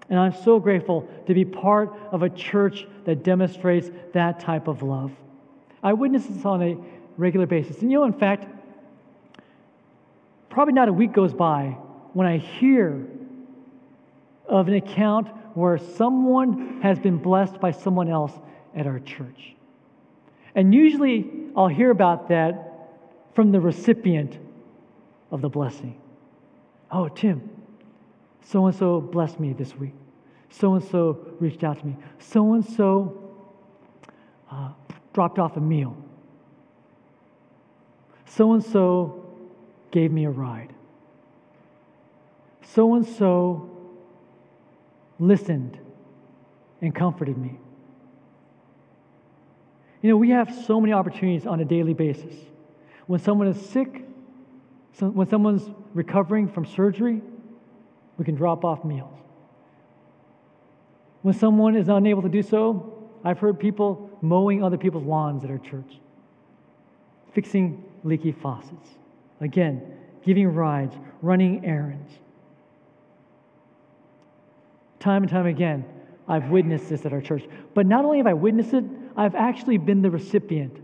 And 0.09 0.19
I'm 0.19 0.35
so 0.45 0.61
grateful 0.61 1.09
to 1.27 1.35
be 1.35 1.45
part 1.45 1.93
of 2.13 2.23
a 2.23 2.31
church 2.31 2.87
that 3.05 3.25
demonstrates 3.25 3.91
that 4.13 4.41
type 4.41 4.69
of 4.69 4.83
love. 4.83 5.13
I 5.83 5.93
witness 5.93 6.27
this 6.27 6.45
on 6.45 6.63
a 6.63 6.77
regular 7.17 7.47
basis. 7.47 7.81
And 7.83 7.91
you 7.91 7.99
know, 7.99 8.05
in 8.05 8.13
fact, 8.13 8.47
probably 10.51 10.75
not 10.75 10.89
a 10.89 10.93
week 10.93 11.13
goes 11.13 11.33
by 11.33 11.77
when 12.13 12.27
I 12.27 12.39
hear 12.39 13.07
of 14.47 14.69
an 14.69 14.75
account 14.75 15.29
where 15.55 15.79
someone 15.79 16.81
has 16.83 16.99
been 16.99 17.17
blessed 17.17 17.61
by 17.61 17.71
someone 17.71 18.09
else 18.09 18.33
at 18.75 18.87
our 18.87 19.01
church. 19.01 19.55
And 20.55 20.75
usually 20.75 21.31
I'll 21.57 21.69
hear 21.69 21.91
about 21.91 22.29
that 22.29 22.91
from 23.35 23.53
the 23.53 23.61
recipient 23.61 24.39
of 25.31 25.43
the 25.43 25.49
blessing. 25.49 26.01
Oh, 26.91 27.09
Tim, 27.09 27.51
so 28.43 28.67
and 28.67 28.75
so 28.75 29.01
blessed 29.01 29.41
me 29.41 29.53
this 29.53 29.75
week. 29.77 29.93
So 30.51 30.75
and 30.75 30.85
so 30.85 31.35
reached 31.41 31.65
out 31.65 31.81
to 31.81 31.87
me. 31.87 31.97
So 32.19 32.55
and 32.55 32.65
so 32.65 33.23
dropped 35.13 35.39
off 35.39 35.57
a 35.57 35.61
meal. 35.61 35.97
So 38.27 38.53
and 38.53 38.63
so 38.63 39.25
gave 39.91 40.13
me 40.13 40.25
a 40.25 40.31
ride. 40.31 40.73
So 42.63 42.95
and 42.95 43.07
so 43.07 43.71
listened 45.19 45.79
and 46.83 46.95
comforted 46.95 47.39
me. 47.39 47.59
You 50.03 50.11
know, 50.11 50.17
we 50.17 50.31
have 50.31 50.55
so 50.67 50.81
many 50.81 50.93
opportunities 50.93 51.47
on 51.47 51.61
a 51.61 51.65
daily 51.65 51.95
basis. 51.95 52.35
When 53.07 53.21
someone 53.21 53.49
is 53.49 53.61
sick, 53.71 54.05
when 54.99 55.29
someone's 55.29 55.69
recovering 55.95 56.49
from 56.49 56.67
surgery, 56.67 57.23
we 58.19 58.25
can 58.25 58.35
drop 58.35 58.65
off 58.65 58.85
meals. 58.85 59.15
When 61.23 61.35
someone 61.35 61.77
is 61.77 61.89
unable 61.89 62.23
to 62.23 62.29
do 62.29 62.43
so, 62.43 63.09
I've 63.25 63.39
heard 63.39 63.59
people 63.59 64.11
mowing 64.21 64.63
other 64.63 64.79
people's 64.79 65.05
lawns 65.05 65.45
at 65.45 65.51
our 65.51 65.59
church, 65.59 65.99
fixing 67.33 67.83
leaky 68.07 68.33
faucets. 68.33 68.91
Again, 69.41 69.83
giving 70.25 70.49
rides, 70.49 70.95
running 71.23 71.65
errands. 71.65 72.11
Time 74.99 75.23
and 75.23 75.31
time 75.31 75.47
again, 75.47 75.85
I've 76.29 76.49
witnessed 76.51 76.89
this 76.89 77.05
at 77.05 77.13
our 77.13 77.21
church. 77.21 77.45
But 77.75 77.87
not 77.87 78.05
only 78.05 78.19
have 78.19 78.27
I 78.27 78.33
witnessed 78.33 78.73
it, 78.75 78.85
I've 79.17 79.35
actually 79.35 79.79
been 79.79 80.03
the 80.03 80.11
recipient 80.11 80.79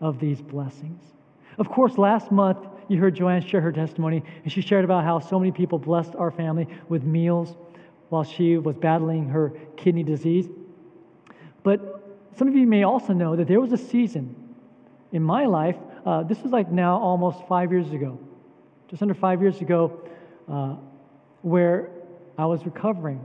of 0.00 0.18
these 0.18 0.40
blessings. 0.40 1.02
Of 1.58 1.68
course, 1.68 1.98
last 1.98 2.32
month 2.32 2.58
you 2.88 2.98
heard 2.98 3.14
Joanne 3.14 3.46
share 3.46 3.60
her 3.60 3.72
testimony, 3.72 4.22
and 4.42 4.52
she 4.52 4.60
shared 4.60 4.84
about 4.84 5.04
how 5.04 5.18
so 5.18 5.38
many 5.38 5.52
people 5.52 5.78
blessed 5.78 6.14
our 6.16 6.30
family 6.30 6.66
with 6.88 7.04
meals 7.04 7.56
while 8.08 8.24
she 8.24 8.58
was 8.58 8.76
battling 8.76 9.28
her 9.28 9.52
kidney 9.76 10.02
disease. 10.02 10.48
But 11.62 12.02
some 12.36 12.48
of 12.48 12.54
you 12.54 12.66
may 12.66 12.82
also 12.82 13.12
know 13.12 13.36
that 13.36 13.48
there 13.48 13.60
was 13.60 13.72
a 13.72 13.78
season 13.78 14.34
in 15.12 15.22
my 15.22 15.44
life, 15.44 15.76
uh, 16.04 16.22
this 16.22 16.38
is 16.40 16.50
like 16.50 16.70
now 16.70 16.98
almost 16.98 17.46
five 17.48 17.70
years 17.70 17.92
ago, 17.92 18.18
just 18.88 19.02
under 19.02 19.14
five 19.14 19.40
years 19.40 19.60
ago, 19.60 20.00
uh, 20.48 20.76
where 21.42 21.90
I 22.38 22.46
was 22.46 22.64
recovering. 22.64 23.24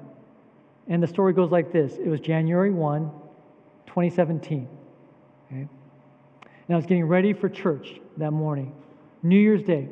And 0.87 1.01
the 1.01 1.07
story 1.07 1.33
goes 1.33 1.51
like 1.51 1.71
this 1.71 1.93
it 1.97 2.07
was 2.07 2.19
January 2.19 2.71
1, 2.71 3.09
2017. 3.87 4.67
Okay? 5.47 5.59
And 5.59 5.69
I 6.69 6.75
was 6.75 6.85
getting 6.85 7.05
ready 7.05 7.33
for 7.33 7.49
church 7.49 7.99
that 8.17 8.31
morning, 8.31 8.75
New 9.23 9.39
Year's 9.39 9.63
Day. 9.63 9.87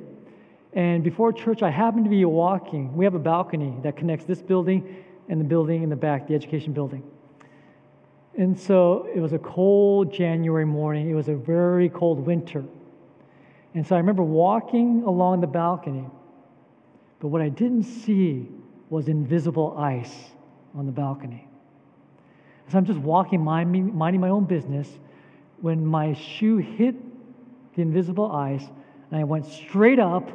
And 0.73 1.03
before 1.03 1.31
church, 1.31 1.63
I 1.63 1.69
happened 1.69 2.03
to 2.03 2.09
be 2.09 2.25
walking. 2.25 2.95
We 2.95 3.05
have 3.05 3.15
a 3.15 3.19
balcony 3.19 3.75
that 3.83 3.95
connects 3.95 4.25
this 4.25 4.41
building 4.41 5.03
and 5.29 5.39
the 5.39 5.45
building 5.45 5.83
in 5.83 5.89
the 5.89 5.95
back, 5.95 6.27
the 6.27 6.35
education 6.35 6.73
building. 6.73 7.03
And 8.37 8.59
so 8.59 9.07
it 9.15 9.21
was 9.21 9.31
a 9.31 9.39
cold 9.39 10.11
January 10.11 10.65
morning. 10.65 11.09
It 11.09 11.13
was 11.13 11.29
a 11.29 11.35
very 11.35 11.87
cold 11.87 12.19
winter. 12.19 12.65
And 13.75 13.85
so 13.85 13.93
I 13.93 13.99
remember 13.99 14.23
walking 14.23 15.03
along 15.05 15.41
the 15.41 15.47
balcony, 15.47 16.05
but 17.19 17.27
what 17.27 17.41
I 17.41 17.49
didn't 17.49 17.83
see 17.83 18.47
was 18.89 19.09
invisible 19.09 19.75
ice 19.77 20.15
on 20.73 20.85
the 20.85 20.93
balcony. 20.93 21.45
So 22.71 22.77
I'm 22.77 22.85
just 22.85 22.99
walking, 22.99 23.43
minding, 23.43 23.93
my 23.95 24.29
own 24.29 24.45
business, 24.45 24.87
when 25.59 25.85
my 25.85 26.13
shoe 26.13 26.57
hit 26.57 26.95
the 27.75 27.81
invisible 27.81 28.31
ice, 28.31 28.63
and 29.11 29.19
I 29.19 29.25
went 29.25 29.45
straight 29.45 29.99
up, 29.99 30.31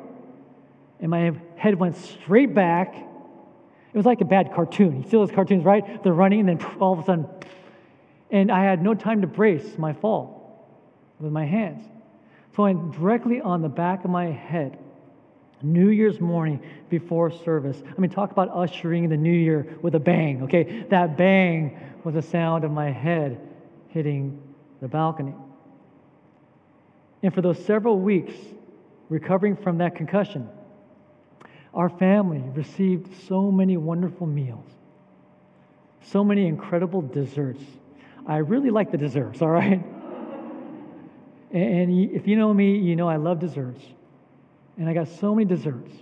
and 1.00 1.10
my 1.10 1.32
head 1.56 1.74
went 1.76 1.96
straight 1.96 2.54
back. 2.54 2.94
It 2.94 3.96
was 3.96 4.06
like 4.06 4.20
a 4.20 4.26
bad 4.26 4.52
cartoon. 4.54 4.98
You 4.98 5.02
see 5.04 5.16
those 5.16 5.30
cartoons, 5.30 5.64
right? 5.64 6.02
They're 6.04 6.12
running, 6.12 6.40
and 6.48 6.60
then 6.60 6.76
all 6.80 6.92
of 6.92 6.98
a 6.98 7.04
sudden, 7.04 7.26
and 8.30 8.52
I 8.52 8.64
had 8.64 8.82
no 8.82 8.94
time 8.94 9.22
to 9.22 9.26
brace 9.26 9.78
my 9.78 9.94
fall 9.94 10.76
with 11.18 11.32
my 11.32 11.46
hands. 11.46 11.82
So 12.54 12.72
directly 12.72 13.40
on 13.40 13.62
the 13.62 13.68
back 13.68 14.04
of 14.04 14.10
my 14.10 14.26
head. 14.26 14.78
New 15.62 15.90
Year's 15.90 16.20
morning 16.20 16.62
before 16.88 17.30
service. 17.30 17.82
I 17.86 18.00
mean, 18.00 18.10
talk 18.10 18.30
about 18.32 18.48
ushering 18.50 19.04
in 19.04 19.10
the 19.10 19.16
new 19.16 19.32
year 19.32 19.76
with 19.82 19.94
a 19.94 20.00
bang, 20.00 20.42
okay? 20.44 20.86
That 20.88 21.16
bang 21.16 21.78
was 22.02 22.14
the 22.14 22.22
sound 22.22 22.64
of 22.64 22.70
my 22.70 22.90
head 22.90 23.40
hitting 23.88 24.40
the 24.80 24.88
balcony. 24.88 25.34
And 27.22 27.34
for 27.34 27.42
those 27.42 27.62
several 27.64 27.98
weeks, 27.98 28.32
recovering 29.10 29.56
from 29.56 29.78
that 29.78 29.96
concussion, 29.96 30.48
our 31.74 31.90
family 31.90 32.42
received 32.54 33.14
so 33.28 33.50
many 33.50 33.76
wonderful 33.76 34.26
meals, 34.26 34.64
so 36.02 36.24
many 36.24 36.46
incredible 36.46 37.02
desserts. 37.02 37.62
I 38.26 38.38
really 38.38 38.70
like 38.70 38.90
the 38.90 38.98
desserts, 38.98 39.42
all 39.42 39.50
right? 39.50 39.82
And 41.52 42.12
if 42.12 42.26
you 42.26 42.36
know 42.36 42.54
me, 42.54 42.76
you 42.78 42.96
know 42.96 43.08
I 43.08 43.16
love 43.16 43.40
desserts. 43.40 43.82
And 44.76 44.88
I 44.88 44.94
got 44.94 45.08
so 45.08 45.34
many 45.34 45.44
desserts 45.44 45.92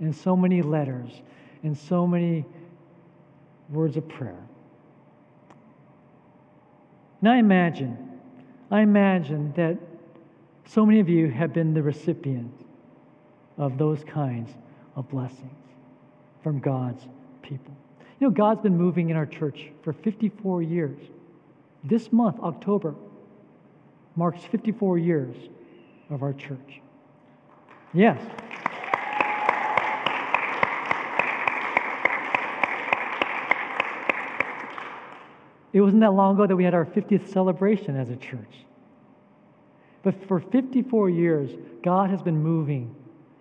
and 0.00 0.14
so 0.14 0.36
many 0.36 0.62
letters 0.62 1.10
and 1.62 1.76
so 1.76 2.06
many 2.06 2.44
words 3.70 3.96
of 3.96 4.08
prayer. 4.08 4.42
Now 7.20 7.32
I 7.32 7.36
imagine, 7.38 8.20
I 8.70 8.80
imagine 8.80 9.52
that 9.56 9.78
so 10.66 10.84
many 10.84 11.00
of 11.00 11.08
you 11.08 11.30
have 11.30 11.52
been 11.52 11.74
the 11.74 11.82
recipient 11.82 12.52
of 13.56 13.78
those 13.78 14.04
kinds 14.04 14.50
of 14.94 15.08
blessings 15.08 15.50
from 16.42 16.60
God's 16.60 17.02
people. 17.42 17.74
You 18.20 18.28
know, 18.28 18.30
God's 18.32 18.60
been 18.60 18.76
moving 18.76 19.10
in 19.10 19.16
our 19.16 19.26
church 19.26 19.70
for 19.82 19.92
54 19.92 20.62
years. 20.62 20.98
This 21.84 22.12
month, 22.12 22.38
October, 22.40 22.94
marks 24.18 24.42
54 24.46 24.98
years 24.98 25.36
of 26.10 26.24
our 26.24 26.32
church. 26.32 26.80
Yes. 27.94 28.20
It 35.72 35.80
wasn't 35.80 36.00
that 36.00 36.10
long 36.10 36.34
ago 36.34 36.48
that 36.48 36.56
we 36.56 36.64
had 36.64 36.74
our 36.74 36.84
50th 36.84 37.28
celebration 37.28 37.94
as 37.94 38.10
a 38.10 38.16
church. 38.16 38.40
But 40.02 40.20
for 40.26 40.40
54 40.40 41.10
years, 41.10 41.52
God 41.84 42.10
has 42.10 42.20
been 42.20 42.42
moving 42.42 42.92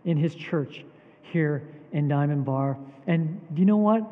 in 0.06 0.16
His 0.16 0.36
church 0.36 0.86
here 1.24 1.68
in 1.92 2.08
Diamond 2.08 2.46
Bar. 2.46 2.78
And 3.08 3.42
do 3.56 3.62
you 3.62 3.66
know 3.66 3.78
what? 3.78 4.08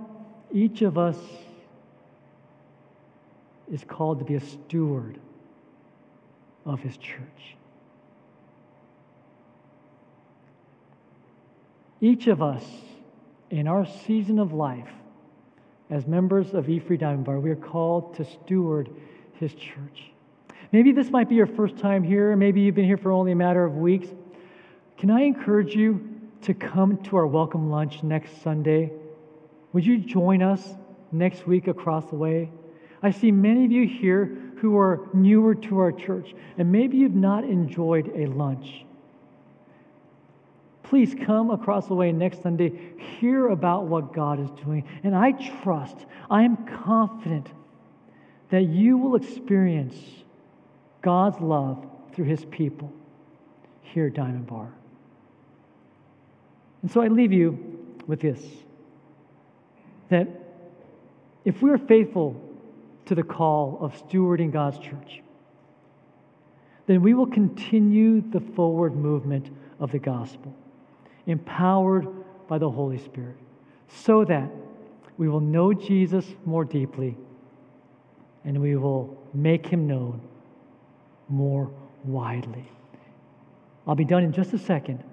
Each 0.52 0.82
of 0.82 0.98
us 0.98 1.18
is 3.72 3.84
called 3.88 4.18
to 4.18 4.26
be 4.26 4.34
a 4.34 4.40
steward 4.40 5.20
of 6.66 6.80
His 6.82 6.98
church. 6.98 7.56
Each 12.02 12.28
of 12.28 12.42
us, 12.42 12.64
in 13.50 13.68
our 13.68 13.86
season 13.86 14.40
of 14.40 14.54
life, 14.54 14.90
as 15.90 16.08
members 16.08 16.54
of 16.54 16.68
E 16.68 16.80
Diamond 16.80 17.26
Bar, 17.26 17.40
we 17.40 17.52
are 17.52 17.56
called 17.56 18.16
to 18.16 18.26
steward 18.26 18.90
His 19.40 19.54
church. 19.54 20.12
Maybe 20.72 20.92
this 20.92 21.10
might 21.10 21.30
be 21.30 21.36
your 21.36 21.48
first 21.48 21.78
time 21.78 22.04
here. 22.04 22.36
Maybe 22.36 22.62
you've 22.62 22.76
been 22.76 22.86
here 22.86 22.98
for 22.98 23.12
only 23.12 23.32
a 23.32 23.36
matter 23.36 23.64
of 23.64 23.78
weeks. 23.78 24.08
Can 24.98 25.12
I 25.12 25.22
encourage 25.22 25.76
you 25.76 26.10
to 26.42 26.54
come 26.54 26.98
to 27.04 27.18
our 27.18 27.28
welcome 27.28 27.70
lunch 27.70 28.04
next 28.04 28.42
Sunday? 28.42 28.92
Would 29.74 29.86
you 29.86 29.98
join 29.98 30.42
us 30.42 30.74
next 31.12 31.48
week 31.48 31.68
across 31.68 32.06
the 32.10 32.16
way? 32.16 32.50
I 33.02 33.12
see 33.12 33.32
many 33.32 33.66
of 33.66 33.72
you 33.72 33.88
here 33.88 34.45
who 34.66 34.80
are 34.80 35.08
newer 35.14 35.54
to 35.54 35.78
our 35.78 35.92
church, 35.92 36.34
and 36.58 36.72
maybe 36.72 36.98
you've 36.98 37.14
not 37.14 37.44
enjoyed 37.44 38.12
a 38.16 38.26
lunch. 38.26 38.84
Please 40.82 41.14
come 41.14 41.52
across 41.52 41.86
the 41.86 41.94
way 41.94 42.12
next 42.12 42.42
Sunday, 42.42 42.72
hear 43.20 43.50
about 43.50 43.86
what 43.86 44.12
God 44.12 44.40
is 44.40 44.50
doing. 44.66 44.84
And 45.04 45.16
I 45.16 45.34
trust, 45.62 45.96
I 46.32 46.42
am 46.42 46.66
confident 46.66 47.48
that 48.50 48.64
you 48.64 48.98
will 48.98 49.16
experience 49.16 49.96
God's 51.04 51.40
love 51.40 51.86
through 52.14 52.26
his 52.26 52.44
people 52.46 52.92
here 53.84 54.08
at 54.08 54.16
Diamond 54.16 54.48
Bar. 54.48 54.74
And 56.82 56.90
so 56.90 57.02
I 57.02 57.08
leave 57.08 57.32
you 57.32 57.60
with 58.08 58.20
this 58.20 58.42
that 60.10 60.28
if 61.44 61.62
we 61.62 61.70
are 61.70 61.78
faithful 61.78 62.42
to 63.06 63.16
the 63.16 63.24
call 63.24 63.78
of 63.82 63.94
stewarding 64.08 64.52
God's 64.52 64.80
church, 64.80 65.22
then 66.88 67.02
we 67.02 67.14
will 67.14 67.28
continue 67.28 68.22
the 68.22 68.40
forward 68.40 68.96
movement 68.96 69.50
of 69.80 69.92
the 69.92 70.00
gospel, 70.00 70.56
empowered 71.26 72.08
by 72.48 72.58
the 72.58 72.70
Holy 72.70 72.98
Spirit, 72.98 73.38
so 73.88 74.24
that 74.26 74.50
we 75.18 75.28
will 75.28 75.40
know 75.40 75.74
Jesus 75.74 76.26
more 76.46 76.66
deeply 76.66 77.18
and 78.44 78.62
we 78.62 78.76
will 78.76 79.18
make 79.34 79.66
him 79.66 79.88
known 79.88 80.22
more 81.30 81.72
widely. 82.04 82.66
I'll 83.88 83.96
be 83.96 84.06
done 84.06 84.24
in 84.24 84.32
just 84.32 84.54
a 84.54 84.58
second. 84.58 85.04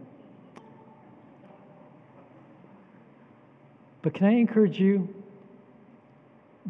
But 4.02 4.14
can 4.14 4.26
I 4.26 4.32
encourage 4.32 4.78
you 4.78 5.08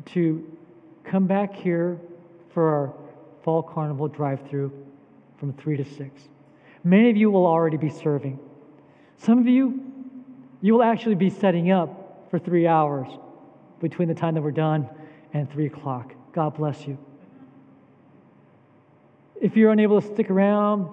to 0.06 0.51
come 1.12 1.26
back 1.26 1.54
here 1.54 2.00
for 2.54 2.70
our 2.70 2.94
fall 3.44 3.62
carnival 3.62 4.08
drive 4.08 4.40
through 4.48 4.72
from 5.36 5.52
3 5.52 5.76
to 5.76 5.84
6? 5.84 6.28
Many 6.84 7.10
of 7.10 7.18
you 7.18 7.30
will 7.30 7.44
already 7.44 7.76
be 7.76 7.90
serving. 7.90 8.40
Some 9.18 9.38
of 9.38 9.46
you, 9.46 9.92
you 10.62 10.72
will 10.72 10.82
actually 10.82 11.16
be 11.16 11.28
setting 11.28 11.70
up 11.70 12.28
for 12.30 12.38
three 12.38 12.66
hours 12.66 13.08
between 13.78 14.08
the 14.08 14.14
time 14.14 14.32
that 14.32 14.40
we're 14.40 14.52
done 14.52 14.88
and 15.34 15.52
3 15.52 15.66
o'clock. 15.66 16.14
God 16.32 16.56
bless 16.56 16.86
you. 16.86 16.96
If 19.38 19.54
you're 19.54 19.70
unable 19.70 20.00
to 20.00 20.14
stick 20.14 20.30
around, 20.30 20.88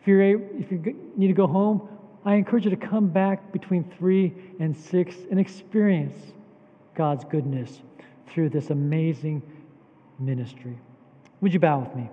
if, 0.00 0.08
you're, 0.08 0.20
if 0.20 0.72
you 0.72 1.12
need 1.16 1.28
to 1.28 1.32
go 1.32 1.46
home, 1.46 1.88
I 2.24 2.34
encourage 2.34 2.64
you 2.64 2.70
to 2.70 2.76
come 2.76 3.06
back 3.06 3.52
between 3.52 3.84
3 4.00 4.34
and 4.58 4.76
6 4.76 5.16
and 5.30 5.38
experience 5.38 6.16
God's 6.96 7.24
goodness 7.24 7.82
through 8.28 8.50
this 8.50 8.70
amazing 8.70 9.42
ministry. 10.18 10.78
Would 11.40 11.52
you 11.52 11.60
bow 11.60 11.80
with 11.80 11.94
me? 11.94 12.08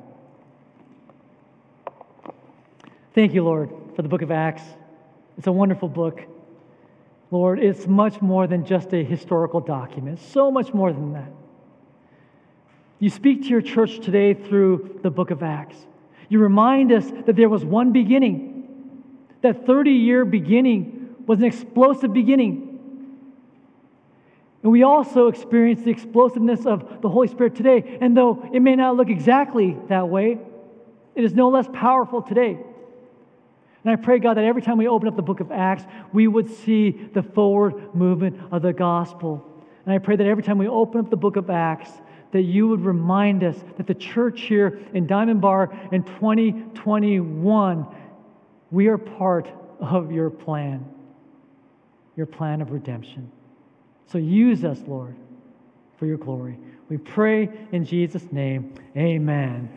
Thank 3.14 3.34
you, 3.34 3.44
Lord, 3.44 3.70
for 3.96 4.02
the 4.02 4.10
book 4.10 4.22
of 4.22 4.32
Acts. 4.32 4.64
It's 5.38 5.48
a 5.48 5.52
wonderful 5.52 5.90
book. 5.90 6.22
Lord, 7.32 7.60
it's 7.60 7.88
much 7.88 8.22
more 8.22 8.48
than 8.48 8.66
just 8.66 8.94
a 8.94 9.04
historical 9.04 9.60
document, 9.60 10.20
so 10.20 10.50
much 10.50 10.74
more 10.74 10.92
than 10.92 11.14
that. 11.14 11.32
You 13.00 13.10
speak 13.10 13.44
to 13.44 13.48
your 13.48 13.62
church 13.62 14.00
today 14.00 14.34
through 14.34 15.00
the 15.04 15.10
book 15.10 15.32
of 15.32 15.42
Acts. 15.42 15.78
You 16.28 16.40
remind 16.40 16.92
us 16.92 17.10
that 17.26 17.36
there 17.36 17.50
was 17.50 17.64
one 17.64 17.92
beginning, 17.92 18.68
that 19.42 19.66
30 19.66 19.92
year 19.92 20.26
beginning 20.26 21.16
was 21.26 21.40
an 21.40 21.46
explosive 21.46 22.14
beginning. 22.14 22.69
And 24.62 24.72
we 24.72 24.84
also 24.84 25.28
experience 25.28 25.82
the 25.84 25.92
explosiveness 25.92 26.66
of 26.66 27.02
the 27.02 27.10
Holy 27.10 27.28
Spirit 27.28 27.56
today. 27.56 27.98
And 28.02 28.16
though 28.16 28.50
it 28.54 28.60
may 28.62 28.76
not 28.76 28.98
look 28.98 29.10
exactly 29.10 29.78
that 29.88 30.10
way, 30.10 30.38
it 31.16 31.24
is 31.24 31.34
no 31.34 31.50
less 31.50 31.68
powerful 31.72 32.22
today. 32.22 32.60
And 33.84 33.92
I 33.92 33.96
pray, 33.96 34.20
God, 34.20 34.36
that 34.36 34.44
every 34.44 34.62
time 34.62 34.78
we 34.78 34.88
open 34.88 35.08
up 35.08 35.16
the 35.16 35.22
book 35.22 35.40
of 35.40 35.52
Acts, 35.52 35.84
we 36.12 36.28
would 36.28 36.50
see 36.50 36.92
the 36.92 37.24
forward 37.24 37.96
movement 37.96 38.38
of 38.52 38.62
the 38.62 38.74
gospel. 38.74 39.46
And 39.86 39.94
I 39.94 39.98
pray 39.98 40.18
that 40.18 40.28
every 40.28 40.44
time 40.44 40.58
we 40.58 40.68
open 40.68 41.00
up 41.00 41.10
the 41.10 41.18
book 41.18 41.38
of 41.38 41.50
Acts, 41.50 41.90
that 42.32 42.42
you 42.42 42.68
would 42.68 42.82
remind 42.82 43.44
us 43.44 43.58
that 43.78 43.88
the 43.88 43.96
church 43.96 44.42
here 44.42 44.80
in 44.94 45.08
Diamond 45.08 45.42
Bar 45.42 45.74
in 45.92 46.04
2021, 46.04 47.88
we 48.70 48.88
are 48.88 48.98
part 48.98 49.48
of 49.80 50.12
your 50.12 50.30
plan, 50.30 50.86
your 52.16 52.26
plan 52.26 52.62
of 52.62 52.72
redemption. 52.72 53.32
So 54.12 54.18
use 54.18 54.64
us, 54.64 54.80
Lord, 54.88 55.16
for 55.98 56.06
your 56.06 56.18
glory. 56.18 56.58
We 56.90 56.98
pray 56.98 57.50
in 57.72 57.86
Jesus' 57.86 58.32
name. 58.32 58.74
Amen. 58.98 59.70